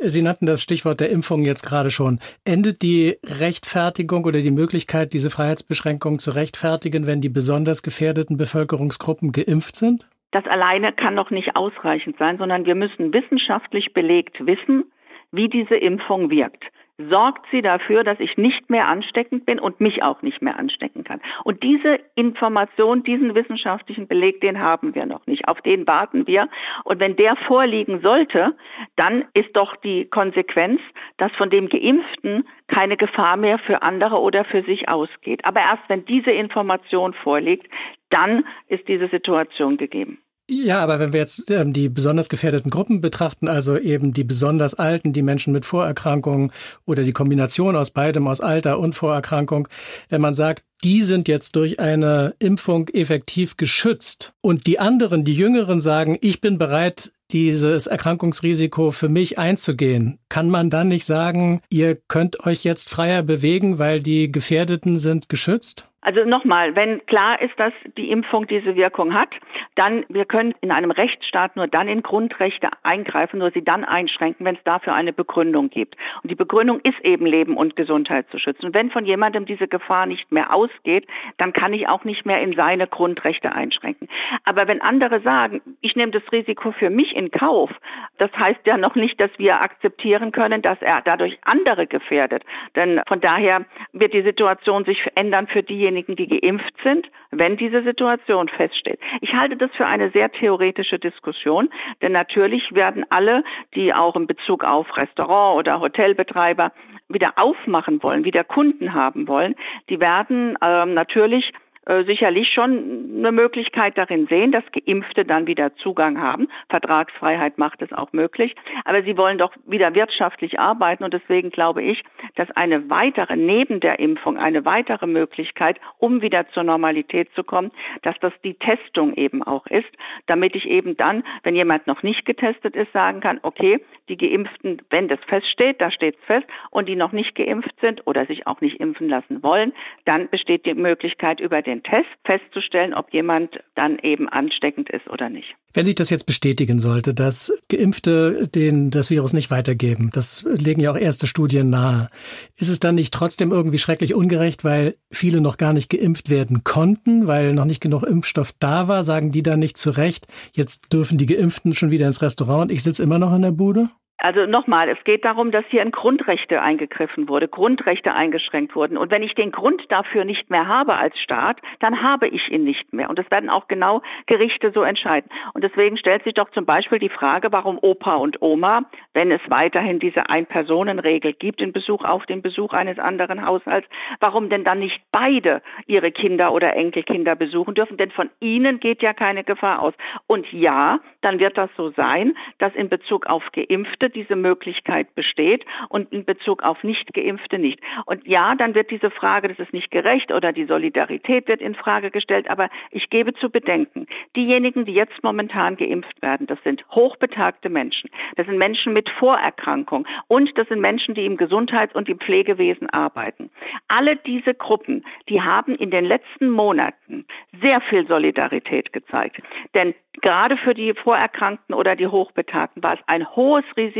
Sie 0.00 0.22
nannten 0.22 0.46
das 0.46 0.62
Stichwort 0.62 1.00
der 1.00 1.10
Impfung 1.10 1.42
jetzt 1.42 1.66
gerade 1.66 1.90
schon. 1.90 2.20
Endet 2.44 2.82
die 2.82 3.16
Rechtfertigung 3.24 4.24
oder 4.24 4.40
die 4.40 4.52
Möglichkeit, 4.52 5.12
diese 5.12 5.28
Freiheitsbeschränkungen 5.28 6.20
zu 6.20 6.30
rechtfertigen, 6.30 7.08
wenn 7.08 7.20
die 7.20 7.28
besonders 7.28 7.82
gefährdeten 7.82 8.36
Bevölkerungsgruppen 8.36 9.32
geimpft 9.32 9.74
sind? 9.74 10.06
Das 10.30 10.44
alleine 10.46 10.92
kann 10.92 11.14
noch 11.14 11.30
nicht 11.30 11.56
ausreichend 11.56 12.16
sein, 12.16 12.38
sondern 12.38 12.64
wir 12.64 12.76
müssen 12.76 13.12
wissenschaftlich 13.12 13.92
belegt 13.92 14.38
wissen, 14.46 14.84
wie 15.32 15.48
diese 15.48 15.74
Impfung 15.74 16.30
wirkt 16.30 16.64
sorgt 16.98 17.46
sie 17.52 17.62
dafür, 17.62 18.02
dass 18.02 18.18
ich 18.18 18.36
nicht 18.36 18.68
mehr 18.70 18.88
ansteckend 18.88 19.46
bin 19.46 19.60
und 19.60 19.80
mich 19.80 20.02
auch 20.02 20.20
nicht 20.22 20.42
mehr 20.42 20.58
anstecken 20.58 21.04
kann. 21.04 21.20
Und 21.44 21.62
diese 21.62 22.00
Information, 22.16 23.04
diesen 23.04 23.34
wissenschaftlichen 23.34 24.08
Beleg, 24.08 24.40
den 24.40 24.58
haben 24.60 24.94
wir 24.94 25.06
noch 25.06 25.26
nicht. 25.26 25.46
Auf 25.46 25.60
den 25.62 25.86
warten 25.86 26.26
wir. 26.26 26.48
Und 26.84 26.98
wenn 26.98 27.14
der 27.16 27.36
vorliegen 27.46 28.00
sollte, 28.00 28.56
dann 28.96 29.24
ist 29.32 29.54
doch 29.54 29.76
die 29.76 30.06
Konsequenz, 30.06 30.80
dass 31.18 31.30
von 31.36 31.50
dem 31.50 31.68
Geimpften 31.68 32.46
keine 32.66 32.96
Gefahr 32.96 33.36
mehr 33.36 33.58
für 33.60 33.82
andere 33.82 34.20
oder 34.20 34.44
für 34.44 34.62
sich 34.62 34.88
ausgeht. 34.88 35.44
Aber 35.44 35.60
erst 35.60 35.88
wenn 35.88 36.04
diese 36.04 36.32
Information 36.32 37.14
vorliegt, 37.14 37.68
dann 38.10 38.44
ist 38.66 38.88
diese 38.88 39.08
Situation 39.08 39.76
gegeben. 39.76 40.18
Ja, 40.50 40.80
aber 40.82 40.98
wenn 40.98 41.12
wir 41.12 41.20
jetzt 41.20 41.50
ähm, 41.50 41.74
die 41.74 41.90
besonders 41.90 42.30
gefährdeten 42.30 42.70
Gruppen 42.70 43.02
betrachten, 43.02 43.48
also 43.48 43.76
eben 43.76 44.14
die 44.14 44.24
besonders 44.24 44.72
Alten, 44.72 45.12
die 45.12 45.20
Menschen 45.20 45.52
mit 45.52 45.66
Vorerkrankungen 45.66 46.52
oder 46.86 47.02
die 47.02 47.12
Kombination 47.12 47.76
aus 47.76 47.90
beidem, 47.90 48.26
aus 48.26 48.40
Alter 48.40 48.78
und 48.78 48.94
Vorerkrankung, 48.94 49.68
wenn 50.08 50.22
man 50.22 50.32
sagt, 50.32 50.64
die 50.82 51.02
sind 51.02 51.28
jetzt 51.28 51.54
durch 51.54 51.80
eine 51.80 52.34
Impfung 52.38 52.88
effektiv 52.88 53.58
geschützt 53.58 54.32
und 54.40 54.66
die 54.66 54.78
anderen, 54.78 55.22
die 55.24 55.34
Jüngeren 55.34 55.82
sagen, 55.82 56.16
ich 56.22 56.40
bin 56.40 56.56
bereit, 56.56 57.12
dieses 57.30 57.86
Erkrankungsrisiko 57.86 58.90
für 58.90 59.10
mich 59.10 59.38
einzugehen, 59.38 60.18
kann 60.30 60.48
man 60.48 60.70
dann 60.70 60.88
nicht 60.88 61.04
sagen, 61.04 61.60
ihr 61.68 61.96
könnt 62.08 62.46
euch 62.46 62.64
jetzt 62.64 62.88
freier 62.88 63.22
bewegen, 63.22 63.78
weil 63.78 64.00
die 64.00 64.32
Gefährdeten 64.32 64.98
sind 64.98 65.28
geschützt? 65.28 65.87
Also 66.00 66.24
nochmal, 66.24 66.76
wenn 66.76 67.04
klar 67.06 67.42
ist, 67.42 67.58
dass 67.58 67.72
die 67.96 68.10
Impfung 68.12 68.46
diese 68.46 68.76
Wirkung 68.76 69.14
hat, 69.14 69.30
dann 69.74 70.04
wir 70.08 70.26
können 70.26 70.54
in 70.60 70.70
einem 70.70 70.92
Rechtsstaat 70.92 71.56
nur 71.56 71.66
dann 71.66 71.88
in 71.88 72.04
Grundrechte 72.04 72.68
eingreifen, 72.84 73.40
nur 73.40 73.50
sie 73.50 73.64
dann 73.64 73.84
einschränken, 73.84 74.46
wenn 74.46 74.54
es 74.54 74.62
dafür 74.62 74.94
eine 74.94 75.12
Begründung 75.12 75.70
gibt. 75.70 75.96
Und 76.22 76.30
die 76.30 76.36
Begründung 76.36 76.78
ist 76.80 77.00
eben 77.02 77.26
Leben 77.26 77.56
und 77.56 77.74
Gesundheit 77.74 78.30
zu 78.30 78.38
schützen. 78.38 78.66
Und 78.66 78.74
wenn 78.74 78.92
von 78.92 79.06
jemandem 79.06 79.44
diese 79.44 79.66
Gefahr 79.66 80.06
nicht 80.06 80.30
mehr 80.30 80.54
ausgeht, 80.54 81.08
dann 81.36 81.52
kann 81.52 81.72
ich 81.72 81.88
auch 81.88 82.04
nicht 82.04 82.24
mehr 82.24 82.40
in 82.42 82.54
seine 82.54 82.86
Grundrechte 82.86 83.50
einschränken. 83.50 84.08
Aber 84.44 84.68
wenn 84.68 84.80
andere 84.80 85.20
sagen, 85.22 85.60
ich 85.80 85.96
nehme 85.96 86.12
das 86.12 86.22
Risiko 86.30 86.70
für 86.70 86.90
mich 86.90 87.14
in 87.16 87.32
Kauf, 87.32 87.70
das 88.18 88.30
heißt 88.38 88.60
ja 88.66 88.76
noch 88.76 88.94
nicht, 88.94 89.20
dass 89.20 89.30
wir 89.36 89.60
akzeptieren 89.62 90.30
können, 90.30 90.62
dass 90.62 90.80
er 90.80 91.02
dadurch 91.04 91.38
andere 91.42 91.88
gefährdet. 91.88 92.44
Denn 92.76 93.00
von 93.08 93.20
daher 93.20 93.64
wird 93.92 94.14
die 94.14 94.22
Situation 94.22 94.84
sich 94.84 95.04
ändern 95.16 95.48
für 95.48 95.64
diejenigen, 95.64 95.87
diejenigen, 95.88 96.16
die 96.16 96.28
geimpft 96.28 96.74
sind, 96.82 97.06
wenn 97.30 97.56
diese 97.56 97.82
Situation 97.82 98.48
feststeht. 98.48 98.98
Ich 99.20 99.32
halte 99.32 99.56
das 99.56 99.70
für 99.76 99.86
eine 99.86 100.10
sehr 100.10 100.30
theoretische 100.30 100.98
Diskussion, 100.98 101.70
denn 102.02 102.12
natürlich 102.12 102.74
werden 102.74 103.04
alle, 103.10 103.42
die 103.74 103.94
auch 103.94 104.16
in 104.16 104.26
Bezug 104.26 104.64
auf 104.64 104.96
Restaurant 104.96 105.58
oder 105.58 105.80
Hotelbetreiber 105.80 106.72
wieder 107.08 107.32
aufmachen 107.36 108.02
wollen, 108.02 108.24
wieder 108.24 108.44
Kunden 108.44 108.92
haben 108.92 109.28
wollen, 109.28 109.54
die 109.88 110.00
werden 110.00 110.56
ähm, 110.62 110.94
natürlich 110.94 111.52
äh, 111.88 112.04
sicherlich 112.04 112.52
schon 112.52 113.14
eine 113.16 113.32
Möglichkeit 113.32 113.96
darin 113.96 114.26
sehen, 114.26 114.52
dass 114.52 114.62
Geimpfte 114.72 115.24
dann 115.24 115.46
wieder 115.46 115.74
Zugang 115.76 116.20
haben. 116.20 116.48
Vertragsfreiheit 116.68 117.56
macht 117.56 117.80
es 117.80 117.94
auch 117.94 118.12
möglich. 118.12 118.54
Aber 118.84 119.02
sie 119.02 119.16
wollen 119.16 119.38
doch 119.38 119.52
wieder 119.66 119.94
wirtschaftlich 119.94 120.60
arbeiten 120.60 121.02
und 121.02 121.14
deswegen 121.14 121.48
glaube 121.48 121.82
ich, 121.82 122.04
dass 122.34 122.50
eine 122.50 122.90
weitere, 122.90 123.36
neben 123.36 123.80
der 123.80 124.00
Impfung, 124.00 124.36
eine 124.36 124.66
weitere 124.66 125.06
Möglichkeit, 125.06 125.80
um 125.96 126.20
wieder 126.20 126.46
zur 126.50 126.62
Normalität 126.62 127.32
zu 127.34 127.42
kommen, 127.42 127.70
dass 128.02 128.18
das 128.20 128.34
die 128.44 128.54
Testung 128.54 129.14
eben 129.14 129.42
auch 129.42 129.66
ist, 129.66 129.88
damit 130.26 130.54
ich 130.56 130.66
eben 130.66 130.94
dann, 130.98 131.24
wenn 131.42 131.56
jemand 131.56 131.86
noch 131.86 132.02
nicht 132.02 132.26
getestet 132.26 132.76
ist, 132.76 132.92
sagen 132.92 133.20
kann, 133.20 133.40
okay, 133.42 133.80
die 134.10 134.18
Geimpften, 134.18 134.82
wenn 134.90 135.08
das 135.08 135.20
feststeht, 135.26 135.80
da 135.80 135.90
steht 135.90 136.16
es 136.16 136.24
fest, 136.26 136.46
und 136.70 136.86
die 136.86 136.96
noch 136.96 137.12
nicht 137.12 137.34
geimpft 137.34 137.74
sind 137.80 138.06
oder 138.06 138.26
sich 138.26 138.46
auch 138.46 138.60
nicht 138.60 138.78
impfen 138.78 139.08
lassen 139.08 139.42
wollen, 139.42 139.72
dann 140.04 140.28
besteht 140.28 140.66
die 140.66 140.74
Möglichkeit 140.74 141.40
über 141.40 141.62
den 141.62 141.77
den 141.78 141.82
Test 141.82 142.08
festzustellen, 142.24 142.94
ob 142.94 143.12
jemand 143.12 143.50
dann 143.74 143.98
eben 143.98 144.28
ansteckend 144.28 144.90
ist 144.90 145.08
oder 145.08 145.28
nicht. 145.28 145.54
Wenn 145.72 145.86
sich 145.86 145.94
das 145.94 146.10
jetzt 146.10 146.26
bestätigen 146.26 146.80
sollte, 146.80 147.14
dass 147.14 147.52
Geimpfte 147.68 148.48
den 148.48 148.90
das 148.90 149.10
Virus 149.10 149.32
nicht 149.32 149.50
weitergeben, 149.50 150.10
das 150.12 150.44
legen 150.44 150.80
ja 150.80 150.90
auch 150.90 150.96
erste 150.96 151.26
Studien 151.26 151.70
nahe, 151.70 152.08
ist 152.56 152.68
es 152.68 152.80
dann 152.80 152.94
nicht 152.94 153.12
trotzdem 153.12 153.52
irgendwie 153.52 153.78
schrecklich 153.78 154.14
ungerecht, 154.14 154.64
weil 154.64 154.96
viele 155.10 155.40
noch 155.40 155.56
gar 155.56 155.72
nicht 155.72 155.90
geimpft 155.90 156.30
werden 156.30 156.64
konnten, 156.64 157.26
weil 157.26 157.52
noch 157.54 157.64
nicht 157.64 157.80
genug 157.80 158.02
Impfstoff 158.02 158.52
da 158.58 158.88
war, 158.88 159.04
sagen 159.04 159.30
die 159.32 159.42
dann 159.42 159.58
nicht 159.58 159.76
zu 159.76 159.90
Recht, 159.90 160.26
jetzt 160.54 160.92
dürfen 160.92 161.18
die 161.18 161.26
Geimpften 161.26 161.74
schon 161.74 161.90
wieder 161.90 162.06
ins 162.06 162.22
Restaurant 162.22 162.62
und 162.62 162.72
ich 162.72 162.82
sitze 162.82 163.02
immer 163.02 163.18
noch 163.18 163.34
in 163.34 163.42
der 163.42 163.52
Bude? 163.52 163.88
Also 164.20 164.46
nochmal, 164.46 164.88
es 164.88 165.02
geht 165.04 165.24
darum, 165.24 165.52
dass 165.52 165.64
hier 165.68 165.80
in 165.80 165.92
Grundrechte 165.92 166.60
eingegriffen 166.60 167.28
wurde, 167.28 167.46
Grundrechte 167.46 168.12
eingeschränkt 168.14 168.74
wurden. 168.74 168.98
Und 168.98 169.12
wenn 169.12 169.22
ich 169.22 169.34
den 169.34 169.52
Grund 169.52 169.84
dafür 169.90 170.24
nicht 170.24 170.50
mehr 170.50 170.66
habe 170.66 170.96
als 170.96 171.16
Staat, 171.20 171.60
dann 171.78 172.02
habe 172.02 172.26
ich 172.26 172.50
ihn 172.50 172.64
nicht 172.64 172.92
mehr. 172.92 173.10
Und 173.10 173.18
das 173.18 173.30
werden 173.30 173.48
auch 173.48 173.68
genau 173.68 174.02
Gerichte 174.26 174.72
so 174.72 174.82
entscheiden. 174.82 175.30
Und 175.54 175.62
deswegen 175.62 175.96
stellt 175.96 176.24
sich 176.24 176.34
doch 176.34 176.50
zum 176.50 176.66
Beispiel 176.66 176.98
die 176.98 177.08
Frage, 177.08 177.52
warum 177.52 177.78
Opa 177.80 178.16
und 178.16 178.42
Oma, 178.42 178.82
wenn 179.14 179.30
es 179.30 179.40
weiterhin 179.46 180.00
diese 180.00 180.28
Ein-Personen-Regel 180.28 181.34
gibt 181.34 181.60
in 181.60 181.72
Besuch 181.72 182.02
auf 182.04 182.26
den 182.26 182.42
Besuch 182.42 182.72
eines 182.72 182.98
anderen 182.98 183.46
Haushalts, 183.46 183.88
warum 184.18 184.50
denn 184.50 184.64
dann 184.64 184.80
nicht 184.80 185.00
beide 185.12 185.62
ihre 185.86 186.10
Kinder 186.10 186.52
oder 186.52 186.74
Enkelkinder 186.74 187.36
besuchen 187.36 187.74
dürfen? 187.74 187.96
Denn 187.96 188.10
von 188.10 188.30
ihnen 188.40 188.80
geht 188.80 189.00
ja 189.00 189.12
keine 189.12 189.44
Gefahr 189.44 189.80
aus. 189.80 189.94
Und 190.26 190.52
ja, 190.52 190.98
dann 191.20 191.38
wird 191.38 191.56
das 191.56 191.70
so 191.76 191.90
sein, 191.90 192.34
dass 192.58 192.74
in 192.74 192.88
Bezug 192.88 193.26
auf 193.26 193.44
Geimpfte 193.52 194.07
diese 194.08 194.36
Möglichkeit 194.36 195.14
besteht 195.14 195.64
und 195.88 196.12
in 196.12 196.24
Bezug 196.24 196.62
auf 196.62 196.82
Nicht-Geimpfte 196.82 197.58
nicht. 197.58 197.80
Und 198.06 198.26
ja, 198.26 198.54
dann 198.54 198.74
wird 198.74 198.90
diese 198.90 199.10
Frage, 199.10 199.48
das 199.48 199.58
ist 199.58 199.72
nicht 199.72 199.90
gerecht 199.90 200.32
oder 200.32 200.52
die 200.52 200.64
Solidarität 200.64 201.48
wird 201.48 201.60
in 201.60 201.74
Frage 201.74 202.10
gestellt, 202.10 202.48
aber 202.50 202.68
ich 202.90 203.10
gebe 203.10 203.34
zu 203.34 203.50
bedenken, 203.50 204.06
diejenigen, 204.36 204.84
die 204.84 204.92
jetzt 204.92 205.22
momentan 205.22 205.76
geimpft 205.76 206.20
werden, 206.22 206.46
das 206.46 206.58
sind 206.64 206.84
hochbetagte 206.90 207.68
Menschen. 207.68 208.10
Das 208.36 208.46
sind 208.46 208.58
Menschen 208.58 208.92
mit 208.92 209.08
Vorerkrankung 209.10 210.06
und 210.28 210.56
das 210.56 210.68
sind 210.68 210.80
Menschen, 210.80 211.14
die 211.14 211.26
im 211.26 211.36
Gesundheits- 211.36 211.94
und 211.94 212.08
im 212.08 212.18
Pflegewesen 212.18 212.88
arbeiten. 212.90 213.50
Alle 213.88 214.16
diese 214.16 214.54
Gruppen, 214.54 215.04
die 215.28 215.42
haben 215.42 215.74
in 215.74 215.90
den 215.90 216.04
letzten 216.04 216.50
Monaten 216.50 217.26
sehr 217.60 217.80
viel 217.82 218.06
Solidarität 218.06 218.92
gezeigt. 218.92 219.42
Denn 219.74 219.94
gerade 220.22 220.56
für 220.56 220.74
die 220.74 220.94
Vorerkrankten 220.94 221.74
oder 221.74 221.96
die 221.96 222.06
Hochbetagten 222.06 222.82
war 222.82 222.94
es 222.94 223.00
ein 223.06 223.28
hohes 223.36 223.64
Risiko, 223.76 223.97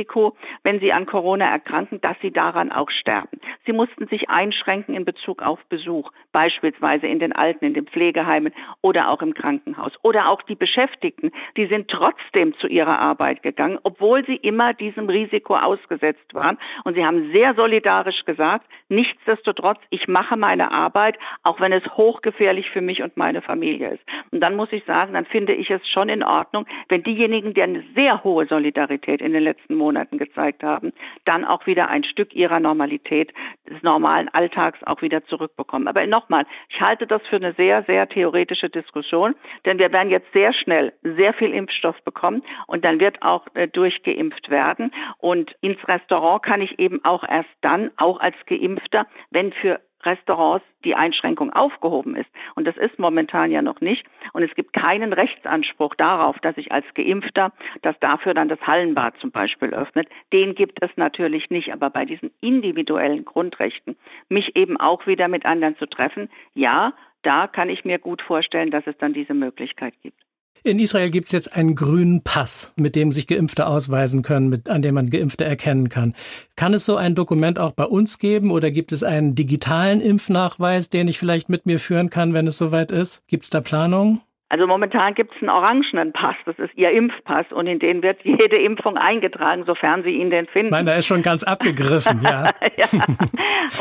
wenn 0.63 0.81
sie 0.81 0.93
an 0.93 1.07
Corona 1.07 1.47
erkranken, 1.47 2.01
dass 2.01 2.17
sie 2.21 2.31
daran 2.31 2.71
auch 2.71 2.91
sterben. 2.91 3.41
Sie 3.67 3.73
mussten 3.73 4.07
sich 4.09 4.31
einschränken 4.31 4.95
in 4.95 5.05
Bezug 5.05 5.43
auf 5.43 5.59
Besuch, 5.69 6.11
beispielsweise 6.33 7.07
in 7.07 7.19
den 7.19 7.33
Alten, 7.33 7.65
in 7.65 7.75
den 7.75 7.87
Pflegeheimen 7.87 8.53
oder 8.81 9.11
auch 9.11 9.23
im 9.23 9.35
Krankenhaus. 9.35 9.93
Oder 10.03 10.29
auch 10.29 10.43
die 10.43 10.55
Beschäftigten, 10.55 11.33
die 11.57 11.67
sind 11.67 11.89
trotzdem 11.89 12.55
zu 12.59 12.67
ihrer 12.67 12.99
Arbeit 12.99 13.43
gegangen, 13.43 13.79
obwohl 13.83 14.25
sie 14.25 14.37
immer 14.37 14.75
diesem 14.75 15.09
Risiko 15.09 15.57
ausgesetzt 15.57 16.35
waren. 16.35 16.59
Und 16.85 16.95
sie 16.95 17.05
haben 17.05 17.33
sehr 17.33 17.55
solidarisch 17.55 18.25
gesagt, 18.25 18.67
nichtsdestotrotz, 18.89 19.81
ich 19.91 20.09
mache 20.09 20.37
meine 20.37 20.71
Arbeit, 20.71 21.19
auch 21.43 21.61
wenn 21.61 21.73
es 21.73 21.85
hochgefährlich 21.97 22.71
für 22.71 22.81
mich 22.81 23.03
und 23.03 23.17
meine 23.17 23.43
Familie 23.43 23.95
ist. 23.95 24.05
Und 24.31 24.41
dann 24.41 24.57
muss 24.57 24.73
ich 24.73 24.85
sagen, 24.85 25.15
dann 25.15 25.27
finde 25.27 25.55
ich 25.55 25.71
es 25.71 25.87
schon 25.89 26.09
in 26.09 26.23
Ordnung, 26.23 26.67
wenn 26.89 27.03
diejenigen, 27.03 27.55
die 27.55 27.63
eine 27.63 27.83
sehr 27.95 28.23
hohe 28.25 28.47
Solidarität 28.47 29.21
in 29.21 29.33
den 29.33 29.43
letzten 29.43 29.75
Monaten 29.75 29.88
gezeigt 29.95 30.63
haben, 30.63 30.93
dann 31.25 31.45
auch 31.45 31.67
wieder 31.67 31.89
ein 31.89 32.05
Stück 32.05 32.35
ihrer 32.35 32.61
Normalität, 32.61 33.33
des 33.69 33.83
normalen 33.83 34.29
Alltags 34.29 34.79
auch 34.85 35.03
wieder 35.03 35.25
zurückbekommen. 35.27 35.89
Aber 35.89 36.07
nochmal, 36.07 36.47
ich 36.69 36.81
halte 36.81 37.07
das 37.07 37.23
für 37.29 37.37
eine 37.37 37.53
sehr, 37.55 37.83
sehr 37.85 38.09
theoretische 38.09 38.71
Diskussion, 38.71 39.35
denn 39.65 39.79
wir 39.79 39.93
werden 39.93 40.11
jetzt 40.11 40.33
sehr 40.33 40.53
schnell 40.53 40.93
sehr 41.03 41.35
viel 41.35 41.53
Impfstoff 41.53 42.01
bekommen 42.03 42.43
und 42.67 42.85
dann 42.85 43.01
wird 43.01 43.23
auch 43.23 43.47
äh, 43.55 43.69
durchgeimpft 43.69 44.51
werden. 44.51 44.93
Und 45.19 45.55
ins 45.61 45.87
Restaurant 45.87 46.43
kann 46.43 46.61
ich 46.61 46.79
eben 46.79 47.05
auch 47.05 47.25
erst 47.29 47.51
dann, 47.61 47.91
auch 47.97 48.21
als 48.21 48.37
Geimpfter, 48.47 49.07
wenn 49.31 49.53
für 49.53 49.81
Restaurants 50.05 50.65
die 50.85 50.95
Einschränkung 50.95 51.53
aufgehoben 51.53 52.17
ist. 52.17 52.31
Und 52.55 52.67
das 52.67 52.77
ist 52.77 52.99
momentan 52.99 53.51
ja 53.51 53.63
noch 53.63 53.81
nicht. 53.81 54.07
Und 54.33 54.43
es 54.43 54.55
gibt 54.55 54.73
keinen 54.73 55.13
Rechtsanspruch 55.13 55.95
darauf, 55.97 56.39
dass 56.41 56.57
ich 56.57 56.73
als 56.73 56.87
Geimpfter, 56.95 57.53
dass 57.83 57.99
dafür 58.01 58.35
dann 58.35 58.49
das 58.49 58.61
Hallenbad 58.61 59.17
zum 59.19 59.31
Beispiel 59.31 59.71
öffnet. 59.71 60.09
Den 60.33 60.55
gibt 60.55 60.83
es 60.83 60.91
natürlich 60.97 61.51
nicht. 61.51 61.73
Aber 61.73 61.91
bei 61.91 62.05
diesen 62.05 62.31
individuellen 62.41 63.25
Grundrechten, 63.25 63.97
mich 64.29 64.57
eben 64.57 64.77
auch 64.77 65.07
wieder 65.07 65.29
mit 65.29 65.45
anderen 65.45 65.77
zu 65.79 65.87
treffen, 65.87 66.31
ja, 66.55 66.93
da 67.23 67.47
kann 67.49 67.69
ich 67.69 67.85
mir 67.85 67.99
gut 67.99 68.23
vorstellen, 68.23 68.71
dass 68.71 68.87
es 68.87 68.97
dann 68.99 69.13
diese 69.13 69.35
Möglichkeit 69.35 69.95
gibt. 70.03 70.23
In 70.65 70.79
Israel 70.79 71.11
gibt 71.11 71.27
es 71.27 71.33
jetzt 71.33 71.55
einen 71.55 71.75
grünen 71.75 72.23
Pass, 72.23 72.73
mit 72.77 72.97
dem 72.97 73.13
sich 73.13 73.27
Geimpfte 73.27 73.67
ausweisen 73.67 74.23
können, 74.23 74.49
mit, 74.49 74.69
an 74.69 74.83
dem 74.83 74.95
man 74.95 75.11
Geimpfte 75.11 75.45
erkennen 75.45 75.89
kann. 75.89 76.15
Kann 76.57 76.75
es 76.75 76.85
so 76.85 76.97
ein 76.97 77.15
Dokument 77.15 77.59
auch 77.59 77.73
bei 77.73 77.85
uns 77.85 78.19
geben 78.19 78.51
oder 78.51 78.71
gibt 78.71 78.93
es 78.93 79.03
einen 79.03 79.35
digitalen 79.35 80.01
Impfnachweis, 80.01 80.91
den 80.91 81.09
ich 81.09 81.19
vielleicht 81.19 81.49
mit 81.49 81.67
mir 81.67 81.79
führen 81.79 82.11
kann, 82.11 82.35
wenn 82.35 82.47
es 82.47 82.59
soweit 82.59 82.91
ist? 82.91 83.23
Gibt 83.29 83.45
es 83.45 83.51
da 83.51 83.61
Planungen? 83.61 84.21
Also 84.51 84.67
momentan 84.67 85.15
gibt 85.15 85.35
es 85.35 85.43
einen 85.43 85.51
orangenen 85.51 86.13
Pass, 86.13 86.37
das 86.47 86.59
ist 86.59 86.71
Ihr 86.75 86.91
Impfpass 86.91 87.47
und 87.51 87.67
in 87.67 87.79
den 87.79 88.03
wird 88.03 88.21
jede 88.23 88.57
Impfung 88.57 88.97
eingetragen, 88.97 89.65
sofern 89.67 90.03
Sie 90.05 90.11
ihn 90.11 90.31
denn 90.31 90.47
finden. 90.47 90.71
Nein, 90.71 90.87
der 90.87 90.97
ist 90.97 91.07
schon 91.07 91.23
ganz 91.23 91.45
abgegriffen, 91.45 92.23
ja. 92.23 92.51
ja. 92.77 92.87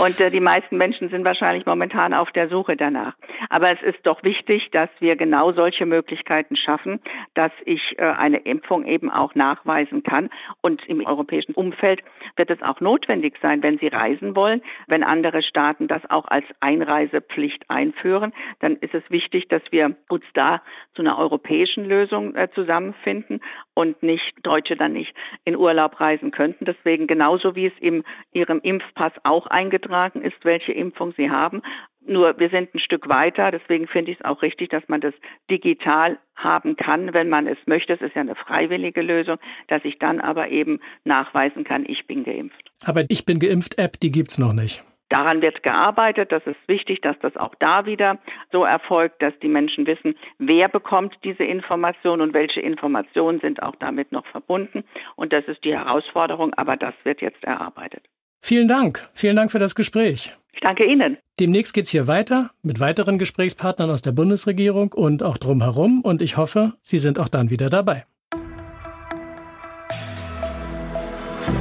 Und 0.03 0.19
äh, 0.19 0.29
die 0.29 0.41
meisten 0.41 0.77
Menschen 0.77 1.09
sind 1.09 1.23
wahrscheinlich 1.23 1.65
momentan 1.65 2.13
auf 2.13 2.31
der 2.31 2.49
Suche 2.49 2.75
danach. 2.75 3.13
Aber 3.49 3.71
es 3.71 3.81
ist 3.81 3.99
doch 4.03 4.23
wichtig, 4.23 4.69
dass 4.71 4.89
wir 4.99 5.15
genau 5.15 5.53
solche 5.53 5.85
Möglichkeiten 5.85 6.57
schaffen, 6.57 6.99
dass 7.33 7.51
ich 7.65 7.81
äh, 7.97 8.03
eine 8.03 8.37
Impfung 8.39 8.85
eben 8.85 9.09
auch 9.09 9.35
nachweisen 9.35 10.03
kann. 10.03 10.29
Und 10.61 10.83
im 10.87 11.05
europäischen 11.05 11.53
Umfeld 11.53 12.01
wird 12.37 12.49
es 12.49 12.61
auch 12.61 12.79
notwendig 12.81 13.37
sein, 13.41 13.63
wenn 13.63 13.77
Sie 13.77 13.87
reisen 13.87 14.35
wollen, 14.35 14.61
wenn 14.87 15.03
andere 15.03 15.43
Staaten 15.43 15.87
das 15.87 16.07
auch 16.09 16.25
als 16.25 16.45
Einreisepflicht 16.59 17.69
einführen, 17.69 18.33
dann 18.59 18.77
ist 18.77 18.93
es 18.93 19.03
wichtig, 19.09 19.47
dass 19.49 19.61
wir 19.71 19.95
uns 20.09 20.23
da 20.33 20.61
zu 20.95 21.01
einer 21.01 21.17
europäischen 21.17 21.85
Lösung 21.85 22.35
äh, 22.35 22.49
zusammenfinden 22.53 23.41
und 23.73 24.01
nicht 24.03 24.33
Deutsche 24.43 24.75
dann 24.75 24.93
nicht 24.93 25.13
in 25.45 25.55
Urlaub 25.55 25.99
reisen 25.99 26.31
könnten. 26.31 26.65
Deswegen 26.65 27.07
genauso 27.07 27.55
wie 27.55 27.67
es 27.67 27.77
in 27.79 28.03
Ihrem 28.31 28.59
Impfpass 28.61 29.13
auch 29.23 29.47
eingetragen 29.47 30.21
ist, 30.21 30.43
welche 30.43 30.71
Impfung 30.71 31.13
Sie 31.17 31.29
haben. 31.29 31.61
Nur 32.07 32.39
wir 32.39 32.49
sind 32.49 32.73
ein 32.73 32.79
Stück 32.79 33.09
weiter, 33.09 33.51
deswegen 33.51 33.87
finde 33.87 34.11
ich 34.11 34.19
es 34.19 34.25
auch 34.25 34.41
richtig, 34.41 34.69
dass 34.69 34.83
man 34.87 35.01
das 35.01 35.13
digital 35.49 36.17
haben 36.35 36.75
kann, 36.75 37.13
wenn 37.13 37.29
man 37.29 37.47
es 37.47 37.57
möchte. 37.65 37.93
Es 37.93 38.01
ist 38.01 38.15
ja 38.15 38.21
eine 38.21 38.35
freiwillige 38.35 39.01
Lösung, 39.01 39.37
dass 39.67 39.83
ich 39.83 39.99
dann 39.99 40.21
aber 40.21 40.49
eben 40.49 40.79
nachweisen 41.03 41.63
kann, 41.63 41.85
ich 41.87 42.07
bin 42.07 42.23
geimpft. 42.23 42.71
Aber 42.85 43.03
ich 43.09 43.25
bin 43.25 43.39
geimpft 43.39 43.77
App, 43.77 43.99
die 43.99 44.11
gibt's 44.11 44.37
noch 44.37 44.53
nicht. 44.53 44.83
Daran 45.09 45.41
wird 45.41 45.63
gearbeitet. 45.63 46.31
Das 46.31 46.45
ist 46.45 46.57
wichtig, 46.67 47.01
dass 47.01 47.17
das 47.19 47.37
auch 47.37 47.55
da 47.59 47.85
wieder 47.85 48.19
so 48.51 48.65
erfolgt, 48.65 49.21
dass 49.21 49.33
die 49.39 49.47
Menschen 49.47 49.87
wissen, 49.87 50.15
wer 50.37 50.67
bekommt 50.67 51.15
diese 51.23 51.45
Information 51.45 52.19
und 52.19 52.33
welche 52.33 52.59
Informationen 52.59 53.39
sind 53.39 53.63
auch 53.63 53.75
damit 53.75 54.11
noch 54.11 54.25
verbunden. 54.27 54.83
Und 55.15 55.31
das 55.31 55.45
ist 55.45 55.63
die 55.63 55.73
Herausforderung, 55.73 56.53
aber 56.55 56.75
das 56.75 56.93
wird 57.03 57.21
jetzt 57.21 57.43
erarbeitet. 57.43 58.03
Vielen 58.41 58.67
Dank. 58.67 59.09
Vielen 59.13 59.35
Dank 59.35 59.51
für 59.51 59.59
das 59.59 59.75
Gespräch. 59.75 60.33
Ich 60.53 60.61
danke 60.61 60.85
Ihnen. 60.85 61.17
Demnächst 61.39 61.73
geht's 61.73 61.89
hier 61.89 62.07
weiter 62.07 62.49
mit 62.63 62.79
weiteren 62.79 63.19
Gesprächspartnern 63.19 63.91
aus 63.91 64.01
der 64.01 64.11
Bundesregierung 64.11 64.91
und 64.93 65.21
auch 65.21 65.37
drumherum. 65.37 66.01
Und 66.01 66.21
ich 66.21 66.37
hoffe, 66.37 66.73
Sie 66.81 66.97
sind 66.97 67.19
auch 67.19 67.27
dann 67.27 67.49
wieder 67.49 67.69
dabei. 67.69 68.05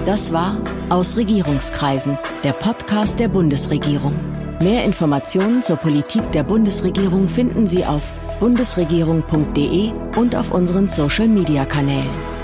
Das 0.07 0.33
war 0.33 0.63
Aus 0.89 1.17
Regierungskreisen, 1.17 2.17
der 2.45 2.53
Podcast 2.53 3.19
der 3.21 3.29
Bundesregierung. 3.29 4.15
Mehr 4.61 4.85
Informationen 4.85 5.63
zur 5.63 5.77
Politik 5.77 6.23
der 6.33 6.45
Bundesregierung 6.45 7.29
finden 7.29 7.67
Sie 7.67 7.85
auf 7.85 8.15
bundesregierung.de 8.41 9.93
und 10.17 10.37
auf 10.37 10.53
unseren 10.53 10.87
Social-Media-Kanälen. 10.87 12.36